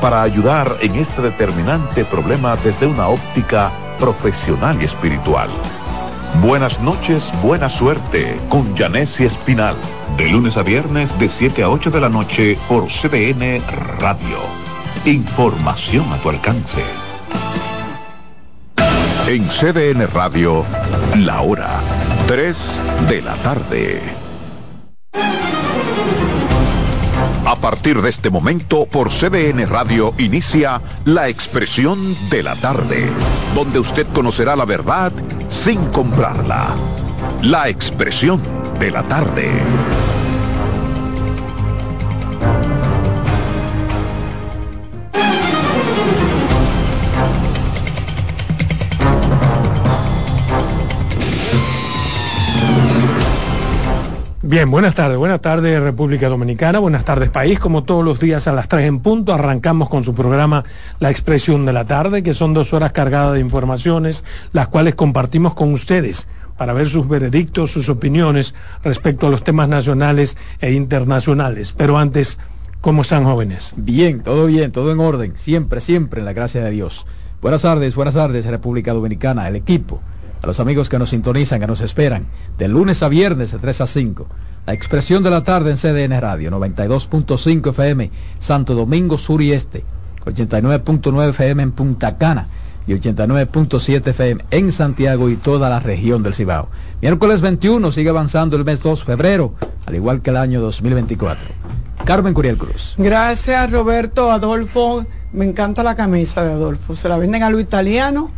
[0.00, 5.48] para ayudar en este determinante problema desde una óptica profesional y espiritual.
[6.40, 9.76] Buenas noches, buena suerte con Janessi Espinal.
[10.16, 13.60] De lunes a viernes de 7 a 8 de la noche por CDN
[13.98, 14.38] Radio.
[15.04, 16.82] Información a tu alcance.
[19.28, 20.64] En CDN Radio,
[21.16, 21.70] la hora
[22.26, 24.21] 3 de la tarde.
[27.52, 33.10] A partir de este momento, por CDN Radio inicia La Expresión de la Tarde,
[33.54, 35.12] donde usted conocerá la verdad
[35.50, 36.68] sin comprarla.
[37.42, 38.40] La Expresión
[38.80, 39.52] de la Tarde.
[54.52, 58.52] Bien, buenas tardes, buenas tardes República Dominicana, buenas tardes país, como todos los días a
[58.52, 60.62] las 3 en punto, arrancamos con su programa
[61.00, 65.54] La Expresión de la Tarde, que son dos horas cargadas de informaciones, las cuales compartimos
[65.54, 66.28] con ustedes
[66.58, 71.72] para ver sus veredictos, sus opiniones respecto a los temas nacionales e internacionales.
[71.74, 72.38] Pero antes,
[72.82, 73.72] ¿cómo están jóvenes?
[73.78, 77.06] Bien, todo bien, todo en orden, siempre, siempre en la gracia de Dios.
[77.40, 80.02] Buenas tardes, buenas tardes República Dominicana, el equipo
[80.42, 82.26] a los amigos que nos sintonizan, que nos esperan,
[82.58, 84.26] de lunes a viernes de 3 a 5.
[84.66, 89.84] La expresión de la tarde en CDN Radio, 92.5 FM, Santo Domingo Sur y Este,
[90.24, 92.48] 89.9 FM en Punta Cana
[92.86, 96.68] y 89.7 FM en Santiago y toda la región del Cibao.
[97.00, 99.54] Miércoles 21 sigue avanzando el mes 2 febrero,
[99.86, 101.54] al igual que el año 2024.
[102.04, 102.94] Carmen Curiel Cruz.
[102.98, 105.06] Gracias Roberto, Adolfo.
[105.32, 106.96] Me encanta la camisa de Adolfo.
[106.96, 108.30] Se la venden a lo italiano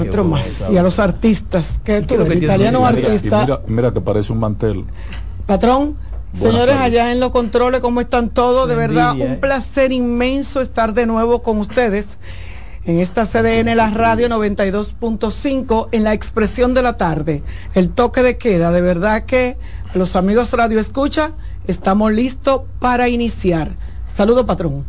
[0.00, 0.64] otro más.
[0.70, 1.80] Y a los artistas.
[1.84, 2.42] que tú eres?
[2.42, 3.60] Italiano artista.
[3.66, 4.84] Mira, que parece un mantel.
[5.46, 5.96] Patrón,
[6.32, 8.68] señores allá en los controles, ¿cómo están todos?
[8.68, 9.38] De verdad, un ¿eh?
[9.40, 12.18] placer inmenso estar de nuevo con ustedes
[12.86, 17.42] en esta CDN, la radio 92.5, en la expresión de la tarde,
[17.74, 18.72] el toque de queda.
[18.72, 19.56] De verdad que
[19.94, 21.32] los amigos Radio Escucha,
[21.66, 23.72] estamos listos para iniciar.
[24.06, 24.84] Saludo, patrón.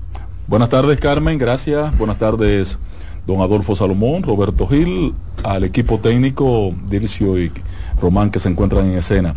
[0.48, 1.38] Buenas tardes, Carmen.
[1.38, 1.98] Gracias.
[1.98, 2.78] Buenas tardes,
[3.26, 5.14] don Adolfo Salomón, Roberto Gil,
[5.44, 7.52] al equipo técnico Dircio y
[8.00, 9.36] Román que se encuentran en escena.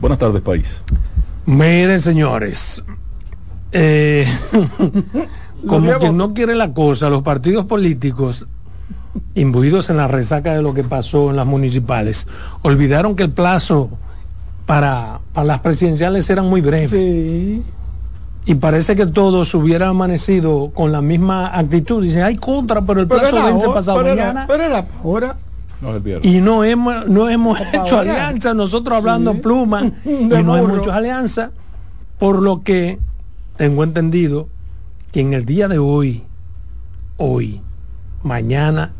[0.00, 0.82] Buenas tardes, país.
[1.46, 2.84] Miren, señores,
[3.72, 4.26] eh,
[5.66, 8.46] como quien no quiere la cosa, los partidos políticos
[9.34, 12.26] imbuidos en la resaca de lo que pasó en las municipales,
[12.62, 13.90] olvidaron que el plazo
[14.66, 16.90] para, para las presidenciales eran muy breves.
[16.90, 17.62] Sí
[18.44, 22.02] y parece que todos hubieran amanecido con la misma actitud.
[22.02, 24.46] Dicen, hay contra, pero el plazo vence pasado mañana.
[24.48, 25.36] pero era ahora.
[26.22, 31.50] y no hemos, no hemos hecho alianza, nosotros hablando pluma, y no hemos hecho alianza,
[32.18, 32.98] por lo que
[33.56, 34.48] tengo entendido
[35.12, 36.24] que en el día de hoy,
[37.18, 37.60] hoy,
[38.22, 38.92] mañana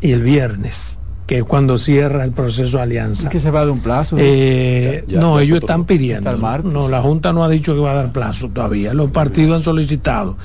[0.00, 3.26] y el viernes, que es cuando cierra el proceso de alianza.
[3.26, 4.16] ¿Y que se va de un plazo?
[4.18, 6.36] Eh, no, ellos están pidiendo.
[6.36, 8.92] No, la Junta no ha dicho que va a dar plazo todavía.
[8.92, 10.36] Los partidos han solicitado.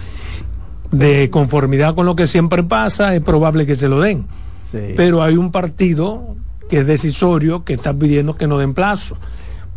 [0.92, 4.26] De conformidad con lo que siempre pasa, es probable que se lo den.
[4.72, 6.36] Pero hay un partido
[6.70, 9.18] que es decisorio que está pidiendo que no den plazo.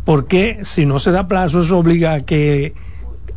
[0.05, 2.73] Porque si no se da plazo, eso obliga a que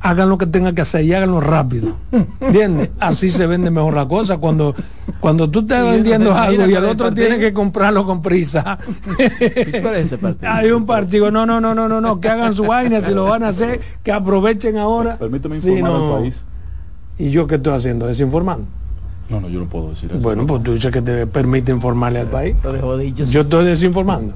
[0.01, 1.95] hagan lo que tengan que hacer y háganlo rápido.
[2.41, 2.91] ¿Entiendes?
[3.01, 4.39] Así se vende mejor la cosa.
[4.39, 4.75] Cuando,
[5.21, 8.79] cuando tú estás vendiendo algo y el otro tiene que comprarlo con prisa.
[10.43, 11.31] Hay un partido.
[11.31, 12.21] No, no, no, no, no, no.
[12.21, 15.17] Que hagan su vaina, si lo van a hacer, que aprovechen ahora.
[15.17, 16.45] Permíteme informar al país.
[17.19, 18.07] ¿Y yo qué estoy haciendo?
[18.07, 18.67] ¿Desinformando?
[19.29, 20.21] No, no, yo no puedo decir eso.
[20.21, 22.57] Bueno, pues tú dices que te permite informarle al país.
[23.31, 24.35] Yo estoy desinformando.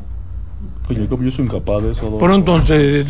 [0.89, 2.19] Oye, como yo soy incapaz de eso.
[2.19, 3.07] Pero entonces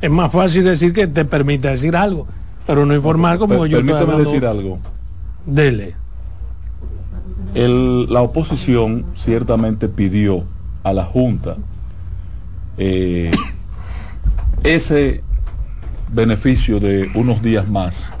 [0.00, 2.26] es más fácil decir que te permita decir algo,
[2.66, 3.78] pero no informar como yo.
[3.78, 4.78] Permítame decir algo.
[5.44, 5.94] Dele.
[7.54, 10.44] El, la oposición ciertamente pidió
[10.84, 11.56] a la Junta
[12.78, 13.30] eh,
[14.64, 15.22] ese
[16.12, 18.12] beneficio de unos días más.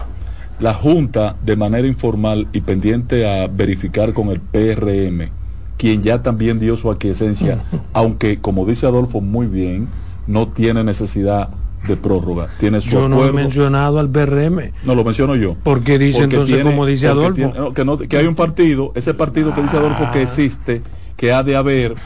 [0.60, 5.30] La Junta, de manera informal y pendiente a verificar con el PRM,
[5.76, 9.88] quien ya también dio su aquiescencia, aunque como dice Adolfo muy bien,
[10.26, 11.48] no tiene necesidad
[11.86, 12.48] de prórroga.
[12.58, 13.16] Tiene su yo acuerdo.
[13.16, 14.72] no he mencionado al BRM.
[14.84, 15.56] No, lo menciono yo.
[15.62, 17.72] Porque dice entonces, como dice Adolfo.
[17.74, 20.82] que, no, que, hay un partido, ese partido que dice Adolfo que existe,
[21.16, 21.96] que ha de haber.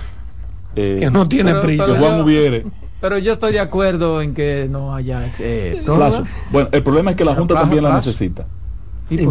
[0.75, 1.85] Eh, que no tiene prisa.
[1.87, 2.67] Pero Juan hubiere.
[3.01, 6.25] Pero yo estoy de acuerdo en que no haya eh, plazo.
[6.51, 8.47] Bueno, el problema es que la Junta también la necesita.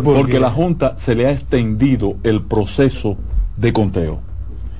[0.03, 3.17] porque la Junta se le ha extendido el proceso
[3.57, 4.19] de conteo.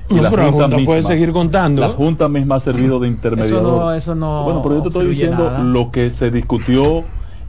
[0.08, 1.80] Y la, junta, puede seguir contando.
[1.80, 3.96] La Junta misma ha servido de intermediador.
[3.96, 7.04] Eso no, bueno, pero yo te estoy diciendo lo que se discutió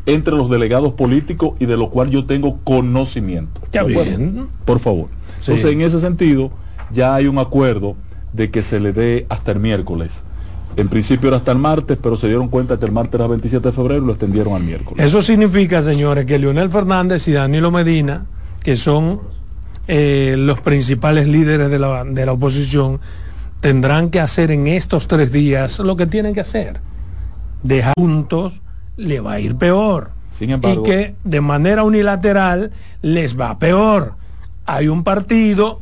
[0.07, 3.61] entre los delegados políticos y de lo cual yo tengo conocimiento.
[3.71, 4.47] Ya bien.
[4.65, 5.09] Por favor.
[5.39, 6.49] Entonces, en ese sentido,
[6.91, 7.95] ya hay un acuerdo
[8.33, 10.23] de que se le dé hasta el miércoles.
[10.77, 13.67] En principio era hasta el martes, pero se dieron cuenta que el martes era 27
[13.67, 15.05] de febrero y lo extendieron al miércoles.
[15.05, 18.25] Eso significa, señores, que Leonel Fernández y Danilo Medina,
[18.63, 19.21] que son
[19.87, 22.99] eh, los principales líderes de la, de la oposición
[23.61, 26.79] tendrán que hacer en estos tres días lo que tienen que hacer.
[27.63, 28.61] Dejar juntos
[28.97, 30.11] le va a ir peor.
[30.31, 32.71] Sin embargo, y que de manera unilateral
[33.01, 34.15] les va peor.
[34.65, 35.81] Hay un partido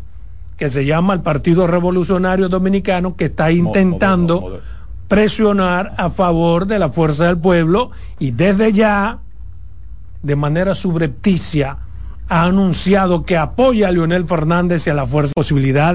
[0.57, 4.61] que se llama el Partido Revolucionario Dominicano que está intentando
[5.07, 9.19] presionar a favor de la fuerza del pueblo y desde ya,
[10.23, 11.77] de manera subrepticia,
[12.27, 15.91] ha anunciado que apoya a Leonel Fernández y a la fuerza posibilidades